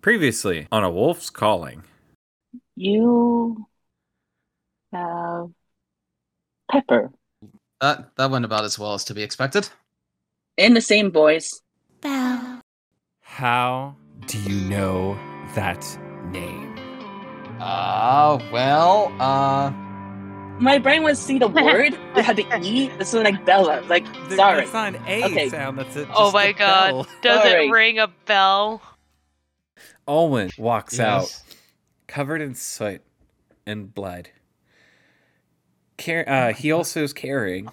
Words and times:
Previously 0.00 0.66
on 0.72 0.82
A 0.82 0.90
Wolf's 0.90 1.28
Calling. 1.30 1.84
You 2.76 3.66
have 4.92 5.50
Pepper 6.70 7.10
That 7.80 8.16
that 8.16 8.30
went 8.30 8.44
about 8.44 8.64
as 8.64 8.78
well 8.78 8.94
as 8.94 9.04
to 9.04 9.14
be 9.14 9.22
expected. 9.22 9.68
in 10.56 10.74
the 10.74 10.80
same 10.80 11.10
voice. 11.10 11.60
Bell. 12.00 12.60
How 13.22 13.94
do 14.26 14.38
you 14.38 14.68
know 14.68 15.18
that 15.54 15.84
name? 16.26 16.76
Uh 17.60 18.38
well, 18.50 19.12
uh 19.20 19.70
My 20.60 20.78
brain 20.78 21.02
was 21.02 21.18
see 21.18 21.38
the 21.38 21.48
word. 21.66 21.94
It 22.16 22.24
had 22.24 22.36
the 22.36 22.46
E. 22.62 22.88
This 22.98 23.08
is 23.12 23.22
like 23.22 23.44
Bella. 23.44 23.82
Like 23.88 24.06
sorry. 24.30 24.60
That's 24.60 24.72
not 24.72 24.94
an 24.94 25.02
A 25.06 25.24
Okay. 25.24 25.48
sound. 25.50 25.78
That's 25.78 25.96
a, 25.96 26.08
Oh 26.14 26.32
my 26.32 26.52
god. 26.52 26.90
bell. 26.90 27.06
Does 27.22 27.44
Sorry. 27.44 27.68
it 27.68 27.70
ring 27.70 27.98
a 27.98 28.08
bell? 28.26 28.82
Alwyn 30.10 30.50
walks 30.58 30.98
out, 30.98 31.40
covered 32.08 32.40
in 32.40 32.56
soot 32.56 33.00
and 33.64 33.94
blood. 33.94 34.30
Car- 35.98 36.28
uh, 36.28 36.52
he 36.52 36.72
also 36.72 37.04
is 37.04 37.12
carrying 37.12 37.68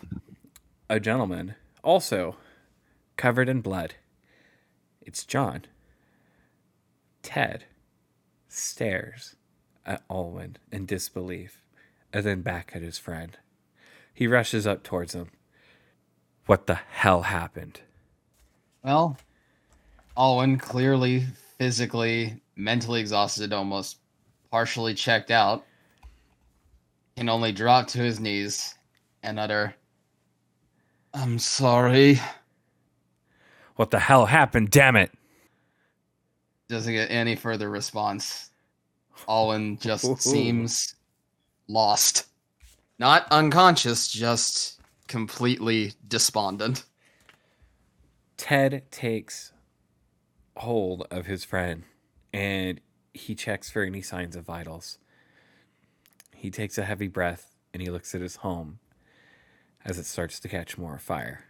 a 0.88 1.00
gentleman, 1.00 1.56
also 1.84 2.36
covered 3.16 3.50
in 3.50 3.62
blood. 3.62 3.96
It's 5.02 5.26
John. 5.26 5.66
Ted 7.24 7.66
stares 8.48 9.36
at 9.84 10.04
Alwyn 10.08 10.58
in 10.72 10.86
disbelief 10.86 11.64
and 12.14 12.24
then 12.24 12.44
back 12.44 12.72
at 12.76 12.84
his 12.84 13.00
friend. 13.00 13.36
He 14.14 14.28
rushes 14.28 14.68
up 14.68 14.84
towards 14.84 15.16
him. 15.16 15.32
What 16.46 16.68
the 16.68 16.76
hell 16.76 17.24
happened? 17.24 17.82
Well, 18.84 19.18
Alwyn 20.16 20.60
clearly 20.60 21.26
physically, 21.58 22.42
mentally 22.56 23.00
exhausted, 23.00 23.54
almost 23.54 23.98
partially 24.52 24.94
checked 24.94 25.32
out, 25.32 25.66
can 27.16 27.30
only 27.30 27.52
drop 27.52 27.88
to 27.88 28.00
his 28.00 28.20
knees 28.20 28.76
and 29.24 29.40
utter, 29.40 29.76
I'm 31.14 31.40
sorry. 31.40 32.20
What 33.76 33.92
the 33.92 34.00
hell 34.00 34.26
happened? 34.26 34.70
Damn 34.70 34.96
it! 34.96 35.12
Doesn't 36.70 36.94
get 36.94 37.10
any 37.10 37.36
further 37.36 37.70
response. 37.70 38.52
Alwyn 39.28 39.74
Ooh. 39.74 39.78
just 39.78 40.22
seems 40.22 40.96
lost. 41.68 42.28
Not 43.00 43.28
unconscious, 43.32 44.08
just 44.08 44.80
completely 45.08 45.94
despondent. 46.08 46.84
Ted 48.38 48.84
takes 48.92 49.52
hold 50.58 51.06
of 51.12 51.26
his 51.26 51.44
friend 51.44 51.84
and 52.34 52.82
he 53.14 53.36
checks 53.36 53.70
for 53.70 53.84
any 53.84 54.02
signs 54.02 54.36
of 54.36 54.46
vitals. 54.46 54.98
He 56.34 56.52
takes 56.52 56.78
a 56.78 56.84
heavy 56.86 57.08
breath 57.08 57.56
and 57.74 57.82
he 57.82 57.90
looks 57.90 58.14
at 58.14 58.22
his 58.22 58.38
home 58.38 58.80
as 59.86 59.98
it 59.98 60.06
starts 60.06 60.40
to 60.40 60.48
catch 60.48 60.78
more 60.78 60.98
fire 60.98 61.46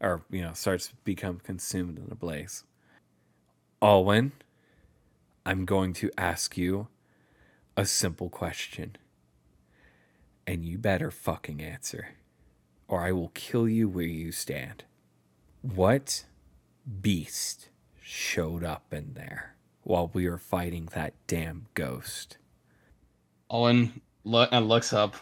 or, 0.00 0.22
you 0.30 0.40
know, 0.40 0.52
starts 0.54 0.88
to 0.88 0.94
become 1.04 1.40
consumed 1.40 1.98
in 1.98 2.08
a 2.10 2.14
blaze. 2.14 2.64
Alwyn, 3.82 4.32
I'm 5.44 5.64
going 5.64 5.92
to 5.94 6.10
ask 6.16 6.56
you 6.56 6.88
a 7.76 7.84
simple 7.84 8.28
question. 8.28 8.96
And 10.46 10.64
you 10.64 10.78
better 10.78 11.10
fucking 11.10 11.62
answer, 11.62 12.08
or 12.88 13.02
I 13.02 13.12
will 13.12 13.30
kill 13.34 13.68
you 13.68 13.88
where 13.88 14.04
you 14.04 14.32
stand. 14.32 14.84
What 15.62 16.24
beast 17.00 17.68
showed 18.10 18.64
up 18.64 18.92
in 18.92 19.14
there 19.14 19.54
while 19.82 20.10
we 20.12 20.28
were 20.28 20.38
fighting 20.38 20.88
that 20.92 21.14
damn 21.26 21.66
ghost? 21.74 22.36
Owen 23.48 24.00
lo- 24.24 24.48
and 24.50 24.68
looks 24.68 24.92
up, 24.92 25.16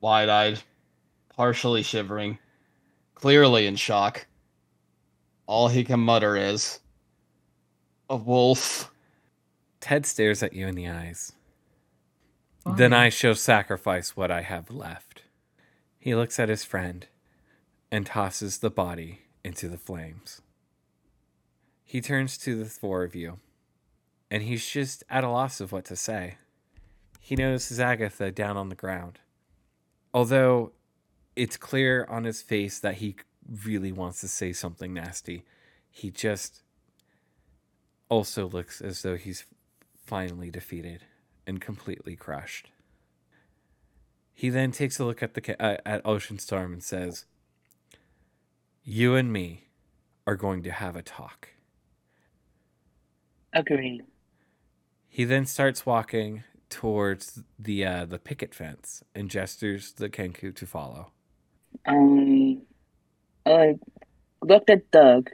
wide 0.00 0.28
eyed, 0.28 0.60
partially 1.36 1.82
shivering, 1.82 2.38
clearly 3.14 3.66
in 3.66 3.76
shock. 3.76 4.26
All 5.46 5.68
he 5.68 5.84
can 5.84 6.00
mutter 6.00 6.36
is, 6.36 6.80
A 8.08 8.16
wolf. 8.16 8.90
Ted 9.80 10.06
stares 10.06 10.42
at 10.42 10.52
you 10.52 10.66
in 10.66 10.74
the 10.74 10.88
eyes. 10.88 11.32
Then 12.64 12.92
I 12.92 13.08
shall 13.08 13.34
sacrifice 13.34 14.16
what 14.16 14.30
I 14.30 14.42
have 14.42 14.70
left. 14.70 15.22
He 15.98 16.14
looks 16.14 16.38
at 16.38 16.48
his 16.48 16.64
friend 16.64 17.06
and 17.90 18.06
tosses 18.06 18.58
the 18.58 18.70
body 18.70 19.22
into 19.44 19.68
the 19.68 19.78
flames. 19.78 20.41
He 21.92 22.00
turns 22.00 22.38
to 22.38 22.56
the 22.56 22.64
four 22.64 23.04
of 23.04 23.14
you, 23.14 23.38
and 24.30 24.42
he's 24.42 24.66
just 24.66 25.04
at 25.10 25.24
a 25.24 25.28
loss 25.28 25.60
of 25.60 25.72
what 25.72 25.84
to 25.84 25.94
say. 25.94 26.38
He 27.20 27.36
notices 27.36 27.78
Agatha 27.78 28.30
down 28.30 28.56
on 28.56 28.70
the 28.70 28.74
ground. 28.74 29.18
Although 30.14 30.72
it's 31.36 31.58
clear 31.58 32.06
on 32.08 32.24
his 32.24 32.40
face 32.40 32.78
that 32.78 32.94
he 32.94 33.16
really 33.66 33.92
wants 33.92 34.22
to 34.22 34.28
say 34.28 34.54
something 34.54 34.94
nasty, 34.94 35.44
he 35.90 36.10
just 36.10 36.62
also 38.08 38.48
looks 38.48 38.80
as 38.80 39.02
though 39.02 39.16
he's 39.16 39.44
finally 39.94 40.50
defeated 40.50 41.04
and 41.46 41.60
completely 41.60 42.16
crushed. 42.16 42.70
He 44.32 44.48
then 44.48 44.72
takes 44.72 44.98
a 44.98 45.04
look 45.04 45.22
at 45.22 45.34
the 45.34 45.62
uh, 45.62 45.76
at 45.84 46.06
Ocean 46.06 46.38
Storm 46.38 46.72
and 46.72 46.82
says, 46.82 47.26
"You 48.82 49.14
and 49.14 49.30
me 49.30 49.66
are 50.26 50.36
going 50.36 50.62
to 50.62 50.70
have 50.70 50.96
a 50.96 51.02
talk." 51.02 51.51
Agreed. 53.52 54.02
He 55.08 55.24
then 55.24 55.46
starts 55.46 55.84
walking 55.84 56.44
towards 56.70 57.42
the 57.58 57.84
uh, 57.84 58.04
the 58.06 58.18
picket 58.18 58.54
fence 58.54 59.02
and 59.14 59.28
gestures 59.28 59.92
the 59.92 60.08
Kenku 60.08 60.54
to 60.54 60.66
follow. 60.66 61.10
Um, 61.86 62.62
I 63.44 63.78
looked 64.42 64.70
at 64.70 64.90
Doug 64.90 65.30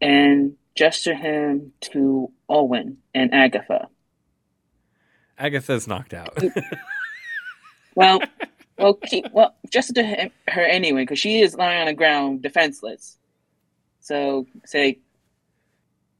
and 0.00 0.54
gestured 0.74 1.18
him 1.18 1.72
to 1.80 2.32
Owen 2.48 2.98
and 3.14 3.32
Agatha. 3.32 3.88
Agatha's 5.38 5.86
knocked 5.86 6.14
out. 6.14 6.38
Well, 7.94 8.20
well, 8.78 8.94
keep, 8.94 9.26
well, 9.32 9.54
gestured 9.70 9.96
to 9.96 10.02
him, 10.02 10.30
her 10.48 10.62
anyway 10.62 11.02
because 11.02 11.18
she 11.18 11.40
is 11.40 11.54
lying 11.54 11.80
on 11.80 11.86
the 11.86 11.94
ground, 11.94 12.42
defenseless. 12.42 13.18
So 14.00 14.46
say, 14.64 14.98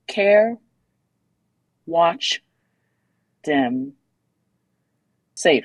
care, 0.07 0.59
watch, 1.87 2.43
them, 3.45 3.93
safe. 5.35 5.65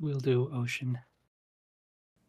We'll 0.00 0.20
do 0.20 0.50
Ocean. 0.54 0.98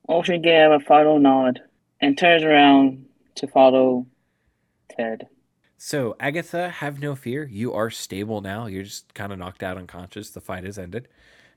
Ocean 0.07 0.41
gave 0.41 0.71
a 0.71 0.79
final 0.79 1.19
nod 1.19 1.61
and 2.01 2.17
turns 2.17 2.43
around 2.43 3.05
to 3.35 3.47
follow 3.47 4.05
Ted. 4.89 5.27
So, 5.77 6.15
Agatha, 6.19 6.69
have 6.69 6.99
no 6.99 7.15
fear. 7.15 7.45
You 7.49 7.73
are 7.73 7.89
stable 7.89 8.41
now. 8.41 8.65
You're 8.65 8.83
just 8.83 9.13
kind 9.13 9.31
of 9.31 9.39
knocked 9.39 9.63
out 9.63 9.77
unconscious. 9.77 10.31
The 10.31 10.41
fight 10.41 10.63
has 10.65 10.77
ended. 10.77 11.07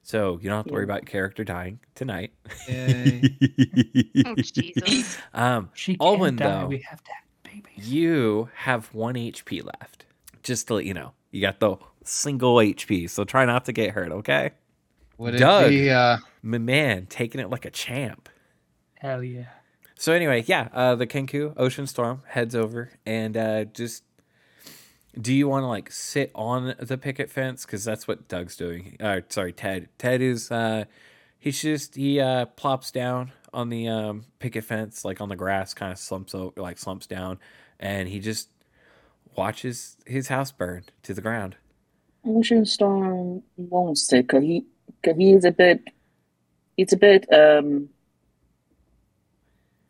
So, 0.05 0.39
you 0.43 0.49
don't 0.49 0.59
have 0.59 0.67
to 0.67 0.73
worry 0.73 0.83
Yeah. 0.83 0.93
about 0.95 1.07
character 1.07 1.45
dying 1.45 1.81
tonight. 1.95 2.33
Yay. 2.69 3.23
Oh, 4.27 4.35
Jesus. 4.37 5.19
um, 5.35 5.71
She 5.75 5.93
can't 5.97 6.03
Alwyn, 6.03 6.37
though. 6.37 6.67
We 6.67 6.79
have 6.89 7.03
to 7.03 7.11
have 7.13 7.25
babies. 7.43 7.91
you 7.93 8.49
have 8.55 8.93
one 8.95 9.15
HP 9.15 9.65
left. 9.65 10.05
Just 10.43 10.69
to 10.69 10.75
let 10.75 10.85
you 10.85 10.95
know, 10.95 11.13
you 11.31 11.41
got 11.41 11.61
the 11.61 11.77
single 12.05 12.57
HP. 12.57 13.09
So, 13.09 13.25
try 13.25 13.45
not 13.45 13.65
to 13.67 13.73
get 13.73 13.91
hurt, 13.91 14.13
okay? 14.13 14.51
Would 15.19 15.37
it 15.37 15.39
Doug. 15.39 15.69
be, 15.71 15.91
uh, 15.91 16.19
My 16.43 16.59
man, 16.59 17.07
taking 17.07 17.41
it 17.41 17.49
like 17.49 17.65
a 17.65 17.71
champ. 17.71 18.29
Hell 18.95 19.23
yeah. 19.23 19.47
So 20.03 20.13
anyway, 20.13 20.43
yeah, 20.49 20.69
uh, 20.73 20.97
the 20.97 21.07
Kenku 21.07 21.55
Ocean 21.57 21.87
Storm 21.87 22.23
heads 22.27 22.57
over 22.57 22.91
and 23.07 23.37
uh, 23.37 23.65
just. 23.67 24.03
Do 25.21 25.33
you 25.33 25.47
want 25.47 25.63
to 25.63 25.67
like 25.67 25.93
sit 25.93 26.33
on 26.35 26.75
the 26.81 26.99
picket 26.99 27.31
fence? 27.31 27.65
Because 27.65 27.85
that's 27.85 28.09
what 28.09 28.29
Doug's 28.29 28.57
doing. 28.57 28.97
Uh, 28.99 29.21
sorry, 29.29 29.53
Ted. 29.53 29.91
Ted 29.99 30.23
is. 30.23 30.51
Uh, 30.51 30.87
he's 31.39 31.61
just 31.63 31.95
he 31.95 32.19
uh, 32.19 32.47
plops 32.47 32.91
down 32.91 33.31
on 33.53 33.69
the 33.69 33.87
um, 33.89 34.25
picket 34.39 34.65
fence, 34.65 35.05
like 35.05 35.21
on 35.21 35.29
the 35.29 35.37
grass, 35.37 35.75
kind 35.75 35.93
of 35.93 35.99
slumps 35.99 36.35
over, 36.35 36.61
like 36.61 36.79
slumps 36.79 37.07
down, 37.07 37.39
and 37.79 38.09
he 38.09 38.19
just 38.21 38.49
watches 39.37 39.97
his 40.07 40.29
house 40.29 40.53
burn 40.53 40.85
to 41.03 41.15
the 41.15 41.21
ground. 41.21 41.57
Ocean 42.25 42.65
Storm 42.65 43.43
won't 43.57 43.99
sit 43.99 44.27
because 44.27 44.45
he, 44.45 44.65
cause 45.05 45.17
he 45.17 45.33
is 45.33 45.45
a 45.45 45.51
bit, 45.51 45.83
he's 46.77 46.93
a 46.93 46.97
bit 46.97 47.27
um, 47.33 47.89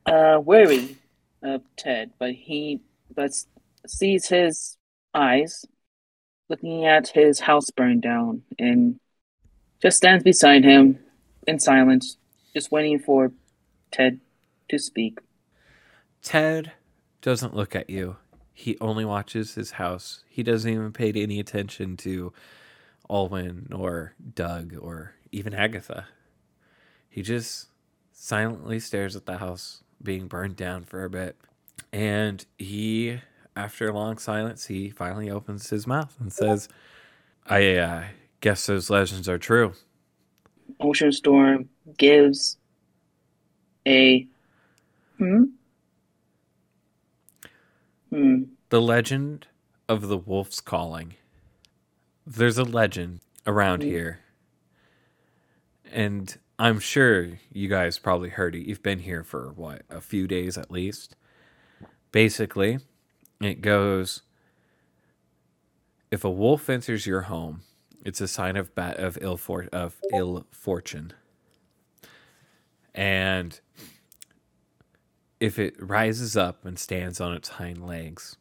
uh, 0.06 0.40
wary 0.42 0.96
of 1.42 1.62
Ted, 1.76 2.12
but 2.18 2.32
he, 2.32 2.80
but 3.14 3.32
sees 3.86 4.28
his 4.28 4.76
eyes 5.14 5.64
looking 6.48 6.86
at 6.86 7.08
his 7.08 7.40
house 7.40 7.70
burn 7.70 8.00
down 8.00 8.42
and 8.58 8.98
just 9.80 9.96
stands 9.96 10.22
beside 10.22 10.64
him 10.64 10.98
in 11.46 11.58
silence, 11.58 12.16
just 12.54 12.70
waiting 12.70 12.98
for 12.98 13.32
Ted 13.90 14.20
to 14.68 14.78
speak. 14.78 15.18
Ted 16.22 16.72
doesn't 17.20 17.54
look 17.54 17.74
at 17.74 17.90
you. 17.90 18.16
He 18.62 18.78
only 18.80 19.04
watches 19.04 19.56
his 19.56 19.72
house. 19.72 20.22
He 20.28 20.44
doesn't 20.44 20.70
even 20.70 20.92
pay 20.92 21.10
any 21.10 21.40
attention 21.40 21.96
to 21.96 22.32
Alwyn 23.10 23.72
or 23.74 24.14
Doug 24.36 24.76
or 24.80 25.14
even 25.32 25.52
Agatha. 25.52 26.06
He 27.10 27.22
just 27.22 27.70
silently 28.12 28.78
stares 28.78 29.16
at 29.16 29.26
the 29.26 29.38
house 29.38 29.82
being 30.00 30.28
burned 30.28 30.54
down 30.54 30.84
for 30.84 31.02
a 31.02 31.10
bit. 31.10 31.36
And 31.92 32.46
he, 32.56 33.18
after 33.56 33.88
a 33.88 33.92
long 33.92 34.18
silence, 34.18 34.66
he 34.66 34.90
finally 34.90 35.28
opens 35.28 35.70
his 35.70 35.84
mouth 35.84 36.14
and 36.20 36.32
says, 36.32 36.68
I 37.44 37.74
uh, 37.74 38.04
guess 38.40 38.66
those 38.66 38.88
legends 38.88 39.28
are 39.28 39.38
true. 39.38 39.72
Ocean 40.78 41.10
Storm 41.10 41.68
gives 41.98 42.58
a 43.88 44.24
hmm 45.18 45.46
hmm 48.12 48.42
The 48.68 48.80
legend 48.80 49.46
of 49.88 50.08
the 50.08 50.18
wolf's 50.18 50.60
calling. 50.60 51.14
There's 52.26 52.58
a 52.58 52.64
legend 52.64 53.20
around 53.46 53.82
Mhm. 53.82 53.86
here. 53.86 54.20
And 55.90 56.38
I'm 56.58 56.78
sure 56.78 57.38
you 57.52 57.68
guys 57.68 57.98
probably 57.98 58.30
heard 58.30 58.54
it. 58.54 58.66
You've 58.66 58.82
been 58.82 59.00
here 59.00 59.24
for 59.24 59.52
what, 59.52 59.82
a 59.90 60.00
few 60.00 60.26
days 60.26 60.56
at 60.56 60.70
least. 60.70 61.16
Basically, 62.12 62.78
it 63.40 63.60
goes 63.60 64.22
if 66.10 66.24
a 66.24 66.30
wolf 66.30 66.68
enters 66.68 67.06
your 67.06 67.22
home, 67.22 67.62
it's 68.04 68.20
a 68.20 68.28
sign 68.28 68.56
of 68.56 68.74
bad 68.74 68.98
of 69.00 69.18
ill 69.20 69.36
for, 69.38 69.64
of 69.72 70.00
ill 70.12 70.46
fortune. 70.50 71.12
And 72.94 73.58
if 75.42 75.58
it 75.58 75.74
rises 75.82 76.36
up 76.36 76.64
and 76.64 76.78
stands 76.78 77.20
on 77.20 77.32
its 77.32 77.48
hind 77.48 77.84
legs, 77.84 78.36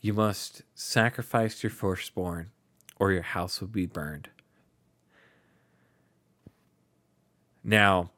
you 0.00 0.12
must 0.12 0.62
sacrifice 0.74 1.62
your 1.62 1.70
firstborn, 1.70 2.50
or 2.98 3.12
your 3.12 3.22
house 3.22 3.60
will 3.60 3.68
be 3.68 3.86
burned. 3.86 4.28
Now, 7.62 8.10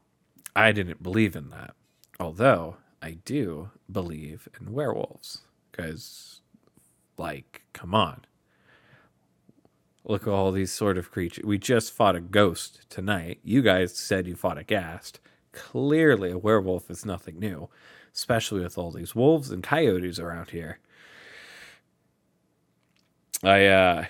I 0.56 0.72
didn't 0.72 1.02
believe 1.02 1.36
in 1.36 1.50
that, 1.50 1.74
although 2.18 2.78
I 3.02 3.18
do 3.26 3.68
believe 3.92 4.48
in 4.58 4.72
werewolves. 4.72 5.42
Because, 5.70 6.40
like, 7.18 7.64
come 7.74 7.94
on. 7.94 8.24
Look 10.02 10.22
at 10.22 10.32
all 10.32 10.50
these 10.50 10.72
sort 10.72 10.96
of 10.96 11.10
creatures. 11.10 11.44
We 11.44 11.58
just 11.58 11.92
fought 11.92 12.16
a 12.16 12.22
ghost 12.22 12.86
tonight. 12.88 13.40
You 13.44 13.60
guys 13.60 13.94
said 13.94 14.26
you 14.26 14.34
fought 14.34 14.56
a 14.56 14.64
ghast. 14.64 15.20
Clearly, 15.54 16.32
a 16.32 16.38
werewolf 16.38 16.90
is 16.90 17.06
nothing 17.06 17.38
new, 17.38 17.68
especially 18.12 18.60
with 18.60 18.76
all 18.76 18.90
these 18.90 19.14
wolves 19.14 19.50
and 19.50 19.62
coyotes 19.62 20.18
around 20.18 20.50
here. 20.50 20.80
I 23.42 23.66
uh 23.66 24.04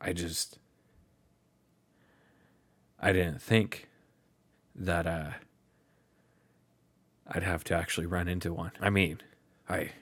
I 0.00 0.12
just 0.12 0.58
I 3.00 3.12
didn't 3.12 3.40
think 3.40 3.88
that 4.74 5.06
uh 5.06 5.30
I'd 7.26 7.42
have 7.42 7.64
to 7.64 7.74
actually 7.74 8.06
run 8.06 8.28
into 8.28 8.52
one. 8.52 8.72
I 8.80 8.90
mean, 8.90 9.20
I 9.68 9.92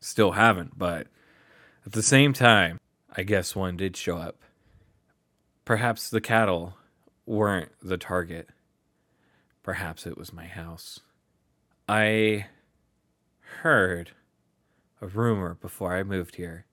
still 0.00 0.32
haven't, 0.32 0.78
but 0.78 1.06
at 1.84 1.92
the 1.92 2.02
same 2.02 2.32
time, 2.32 2.80
I 3.16 3.22
guess 3.22 3.56
one 3.56 3.76
did 3.76 3.96
show 3.96 4.18
up. 4.18 4.36
Perhaps 5.64 6.10
the 6.10 6.20
cattle 6.20 6.76
weren't 7.26 7.72
the 7.82 7.98
target. 7.98 8.48
Perhaps 9.66 10.06
it 10.06 10.16
was 10.16 10.32
my 10.32 10.46
house. 10.46 11.00
I 11.86 12.46
heard 13.60 14.12
a 15.02 15.06
rumor 15.06 15.58
before 15.60 15.94
I 15.94 16.02
moved 16.02 16.36
here 16.36 16.64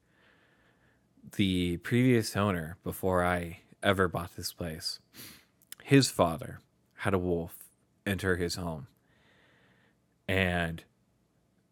the 1.36 1.78
previous 1.78 2.36
owner, 2.36 2.78
before 2.84 3.26
I 3.26 3.62
ever 3.82 4.08
bought 4.08 4.36
this 4.36 4.54
place, 4.54 5.00
his 5.84 6.10
father 6.12 6.60
had 6.98 7.14
a 7.14 7.20
wolf 7.20 7.72
enter 8.06 8.36
his 8.36 8.56
home. 8.56 8.88
And 10.28 10.84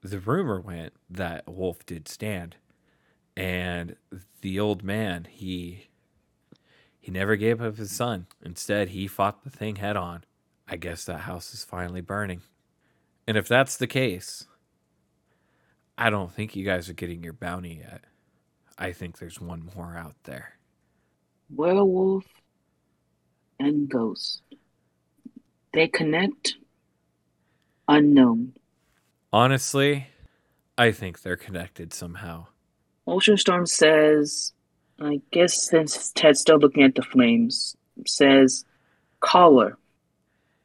the 0.01 0.19
rumor 0.19 0.59
went 0.59 0.94
that 1.07 1.44
a 1.45 1.51
wolf 1.51 1.85
did 1.85 2.07
stand. 2.07 2.56
And 3.38 3.95
the 4.41 4.59
old 4.59 4.83
man, 4.83 5.27
he 5.29 5.88
he 7.00 7.12
never 7.12 7.35
gave 7.35 7.62
up 7.62 7.77
his 7.77 7.91
son. 7.91 8.27
Instead, 8.44 8.89
he 8.89 9.07
fought 9.07 9.44
the 9.44 9.50
thing 9.50 9.75
head 9.77 9.95
on. 9.95 10.24
I 10.71 10.77
guess 10.77 11.03
that 11.06 11.19
house 11.19 11.53
is 11.53 11.65
finally 11.65 12.00
burning. 12.00 12.41
And 13.27 13.38
if 13.38 13.47
that's 13.47 13.75
the 13.75 13.88
case, 13.88 14.47
I 15.97 16.09
don't 16.09 16.31
think 16.31 16.56
you 16.56 16.63
guys 16.63 16.89
are 16.89 16.94
getting 16.94 17.23
your 17.23 17.33
bounty 17.33 17.83
yet. 17.85 18.06
I 18.77 18.94
think 18.94 19.19
there's 19.19 19.39
one 19.41 19.69
more 19.75 19.97
out 19.97 20.15
there. 20.23 20.53
werewolf 21.53 22.25
and 23.59 23.89
ghost. 23.89 24.41
They 25.73 25.88
connect 25.89 26.56
unknown. 27.88 28.53
Honestly, 29.33 30.07
I 30.77 30.91
think 30.94 31.21
they're 31.21 31.35
connected 31.35 31.94
somehow. 31.94 32.47
Ocean 33.06 33.38
Storm 33.38 33.65
says, 33.65 34.53
I 35.01 35.19
guess 35.31 35.62
since 35.69 36.12
Ted's 36.13 36.39
still 36.39 36.59
looking 36.59 36.83
at 36.83 36.95
the 36.95 37.01
flames, 37.01 37.75
says, 38.07 38.63
Caller, 39.19 39.77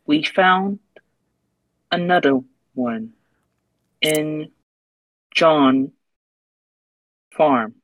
we 0.06 0.22
found 0.22 0.78
another 1.90 2.40
one 2.74 3.12
in 4.00 4.50
John 5.34 5.92
Farm. 7.36 7.74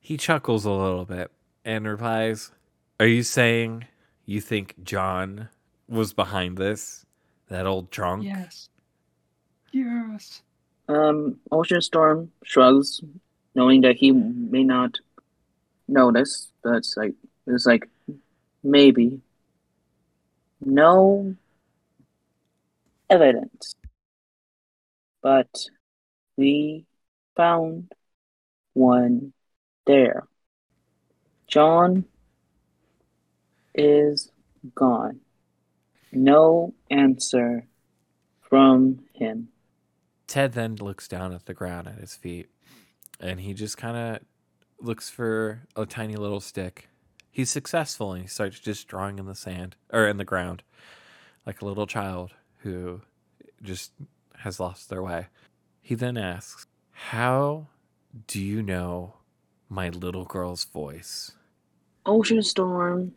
He 0.00 0.16
chuckles 0.16 0.64
a 0.64 0.70
little 0.70 1.04
bit 1.04 1.30
and 1.64 1.86
replies, 1.86 2.50
Are 2.98 3.06
you 3.06 3.22
saying 3.22 3.86
you 4.24 4.40
think 4.40 4.74
John 4.82 5.48
was 5.88 6.12
behind 6.12 6.58
this? 6.58 7.06
That 7.48 7.66
old 7.66 7.90
drunk? 7.90 8.24
Yes. 8.24 8.68
Yes. 9.72 10.42
Um, 10.88 11.38
Ocean 11.50 11.80
Storm 11.80 12.30
shrugs, 12.44 13.00
knowing 13.54 13.82
that 13.82 13.96
he 13.96 14.12
may 14.12 14.64
not 14.64 14.98
notice, 15.88 16.50
but 16.62 16.76
it's 16.76 16.96
like 16.96 17.14
it's 17.46 17.66
like 17.66 17.88
maybe 18.62 19.20
no 20.60 21.34
evidence, 23.10 23.74
but 25.22 25.50
we 26.36 26.86
found 27.36 27.92
one 28.72 29.32
there. 29.86 30.26
John 31.48 32.04
is 33.74 34.30
gone. 34.74 35.20
No 36.12 36.74
answer 36.90 37.66
from 38.40 39.00
him. 39.14 39.48
Ted 40.26 40.52
then 40.52 40.76
looks 40.76 41.08
down 41.08 41.32
at 41.32 41.46
the 41.46 41.54
ground 41.54 41.88
at 41.88 41.98
his 41.98 42.14
feet 42.14 42.48
and 43.18 43.40
he 43.40 43.52
just 43.52 43.76
kind 43.76 43.96
of 43.96 44.20
looks 44.80 45.10
for 45.10 45.62
a 45.76 45.86
tiny 45.86 46.14
little 46.16 46.40
stick. 46.40 46.88
He's 47.30 47.50
successful 47.50 48.12
and 48.12 48.22
he 48.22 48.28
starts 48.28 48.60
just 48.60 48.86
drawing 48.88 49.18
in 49.18 49.26
the 49.26 49.34
sand 49.34 49.76
or 49.92 50.06
in 50.06 50.16
the 50.16 50.24
ground 50.24 50.62
like 51.46 51.62
a 51.62 51.64
little 51.64 51.86
child 51.86 52.32
who 52.62 53.00
just 53.62 53.92
has 54.38 54.60
lost 54.60 54.88
their 54.88 55.02
way. 55.02 55.26
He 55.82 55.94
then 55.94 56.16
asks, 56.16 56.66
How 56.92 57.66
do 58.26 58.40
you 58.40 58.62
know 58.62 59.14
my 59.68 59.88
little 59.88 60.24
girl's 60.24 60.64
voice? 60.64 61.32
Ocean 62.06 62.42
Storm 62.42 63.12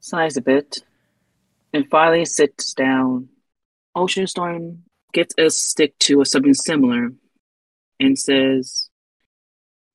sighs 0.00 0.36
a 0.36 0.42
bit 0.42 0.78
and 1.72 1.88
finally 1.90 2.24
sits 2.24 2.74
down. 2.74 3.28
Ocean 3.94 4.26
Storm 4.26 4.84
gets 5.12 5.34
a 5.38 5.50
stick 5.50 5.98
to 6.00 6.24
something 6.24 6.54
similar 6.54 7.12
and 8.00 8.18
says, 8.18 8.90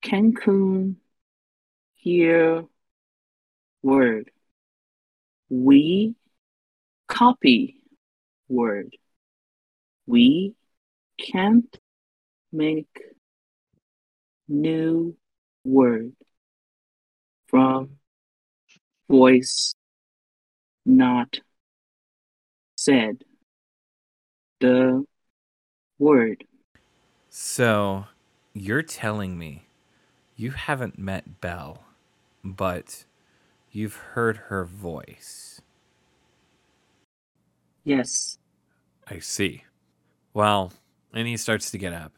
Kenku 0.03 0.95
hear 1.95 2.65
word? 3.81 4.31
We 5.49 6.15
copy 7.07 7.81
word. 8.49 8.95
We 10.05 10.55
can't 11.19 11.77
make 12.51 13.01
new 14.47 15.15
word 15.63 16.13
from 17.47 17.97
voice 19.09 19.75
not 20.85 21.39
said. 22.75 23.23
The 24.59 25.05
word. 25.99 26.45
So, 27.29 28.05
you're 28.53 28.81
telling 28.81 29.37
me 29.37 29.67
you 30.35 30.51
haven't 30.51 30.97
met 30.97 31.41
Belle, 31.41 31.83
but 32.43 33.05
you've 33.71 33.95
heard 33.95 34.37
her 34.47 34.65
voice. 34.65 35.56
Yes. 37.87 38.37
I 39.09 39.19
see. 39.19 39.63
Well, 40.33 40.73
And 41.13 41.25
he 41.25 41.37
starts 41.37 41.71
to 41.71 41.77
get 41.77 41.93
up. 41.93 42.11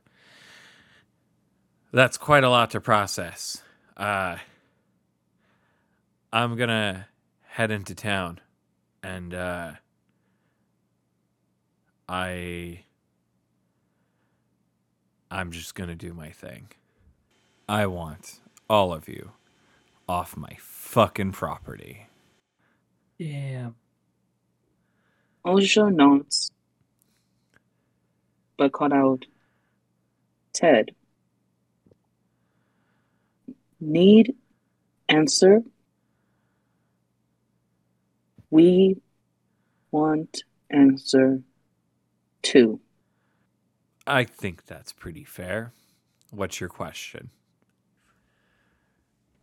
That's 1.93 2.17
quite 2.17 2.43
a 2.43 2.49
lot 2.49 2.71
to 2.71 2.81
process. 2.81 3.61
Uh, 3.95 4.37
I'm 6.33 6.55
gonna 6.55 7.07
head 7.43 7.69
into 7.69 7.93
town, 7.93 8.39
and 9.03 9.31
uh, 9.33 9.73
I, 12.07 12.83
I'm 15.29 15.51
just 15.51 15.75
gonna 15.75 15.95
do 15.95 16.13
my 16.15 16.31
thing. 16.31 16.69
I 17.67 17.85
want 17.85 18.39
all 18.67 18.91
of 18.91 19.07
you 19.07 19.33
off 20.07 20.35
my 20.35 20.57
fucking 20.59 21.33
property. 21.33 22.07
Yeah. 25.49 25.63
Osha 25.63 25.93
nods, 25.93 26.51
but 28.57 28.71
called 28.71 28.93
out 28.93 29.25
Ted. 30.53 30.91
Need 33.79 34.35
answer. 35.07 35.61
We 38.49 39.01
want 39.91 40.43
answer 40.69 41.41
two. 42.41 42.79
I 44.05 44.23
think 44.23 44.65
that's 44.65 44.91
pretty 44.91 45.23
fair. 45.23 45.71
What's 46.31 46.59
your 46.59 46.69
question? 46.69 47.29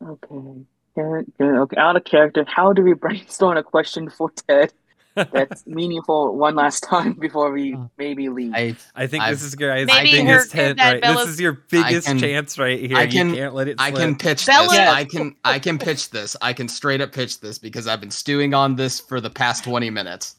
Okay. 0.04 0.64
Good, 0.94 1.32
good. 1.38 1.56
Okay, 1.60 1.76
out 1.76 1.96
of 1.96 2.04
character. 2.04 2.44
How 2.46 2.72
do 2.72 2.82
we 2.82 2.94
brainstorm 2.94 3.56
a 3.56 3.62
question 3.62 4.10
for 4.10 4.30
Ted 4.30 4.72
that's 5.16 5.66
meaningful 5.66 6.36
one 6.36 6.54
last 6.54 6.82
time 6.82 7.14
before 7.14 7.50
we 7.50 7.74
Uh, 7.74 7.86
maybe 7.98 8.28
leave? 8.28 8.54
I 8.54 8.76
I 8.94 9.06
think 9.06 9.24
I've- 9.24 9.32
this 9.34 9.42
is 9.42 9.54
guys. 9.54 9.86
Maybe 9.86 10.08
I 10.10 10.12
think 10.12 10.28
her- 10.28 10.38
this, 10.38 10.48
tent, 10.50 10.78
that 10.78 11.02
right, 11.02 11.16
this 11.16 11.28
is 11.28 11.40
your 11.40 11.52
biggest 11.70 12.06
can- 12.06 12.18
chance 12.18 12.58
right 12.58 12.78
here. 12.78 12.96
I 12.96 13.06
can- 13.06 13.30
you 13.30 13.36
can't 13.36 13.54
let 13.54 13.68
it. 13.68 13.76
I 13.80 13.90
can 13.90 14.16
pitch 14.16 14.46
Bella- 14.46 14.68
this. 14.68 14.78
I 14.78 15.04
can 15.04 15.34
I 15.44 15.58
can 15.58 15.78
pitch 15.78 16.10
this. 16.10 16.36
I 16.42 16.52
can 16.52 16.68
straight 16.68 17.00
up 17.00 17.12
pitch 17.12 17.40
this 17.40 17.58
because 17.58 17.88
I've 17.88 18.00
been 18.00 18.10
stewing 18.10 18.54
on 18.54 18.76
this 18.76 19.00
for 19.00 19.20
the 19.20 19.30
past 19.30 19.64
20 19.64 19.90
minutes. 19.90 20.36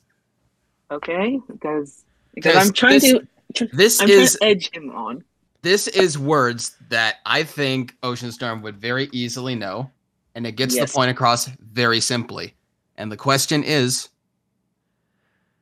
Okay, 0.91 1.39
because 1.47 2.03
because 2.35 2.53
Because 2.53 2.67
I'm 2.67 2.73
trying 2.73 2.99
this- 2.99 3.19
to 3.55 3.67
This 3.73 4.01
I'm 4.01 4.09
is 4.09 4.37
edge 4.41 4.69
him 4.71 4.91
on. 4.91 5.23
this 5.63 5.87
is 5.87 6.17
words 6.19 6.75
that 6.89 7.15
I 7.25 7.43
think 7.43 7.95
Ocean 8.03 8.31
Storm 8.31 8.61
would 8.61 8.77
very 8.77 9.09
easily 9.11 9.55
know, 9.55 9.89
and 10.35 10.45
it 10.45 10.51
gets 10.51 10.75
Yes. 10.75 10.91
the 10.91 10.95
point 10.95 11.09
across 11.09 11.47
very 11.73 11.99
simply. 11.99 12.53
And 12.97 13.11
the 13.11 13.17
question 13.17 13.63
is, 13.63 14.09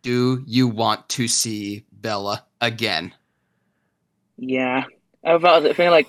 do 0.05 0.43
you 0.45 0.67
want 0.67 1.09
to 1.09 1.27
see 1.27 1.83
Bella 1.91 2.45
again? 2.61 3.11
Yeah, 4.37 4.83
I 5.23 5.35
was 5.35 5.75
feeling 5.75 5.91
like 5.91 6.07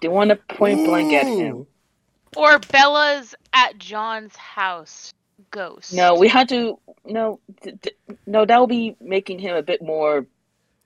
they 0.00 0.06
want 0.06 0.30
to 0.30 0.36
point 0.36 0.86
blank 0.86 1.12
at 1.12 1.26
him. 1.26 1.66
Or 2.36 2.60
Bella's 2.60 3.34
at 3.52 3.76
John's 3.76 4.36
house 4.36 5.12
ghost. 5.50 5.92
No, 5.92 6.14
we 6.14 6.28
had 6.28 6.48
to. 6.50 6.78
No, 7.04 7.40
th- 7.62 7.74
th- 7.82 7.96
no, 8.24 8.44
that 8.44 8.60
would 8.60 8.68
be 8.70 8.94
making 9.00 9.40
him 9.40 9.56
a 9.56 9.62
bit 9.62 9.82
more. 9.82 10.26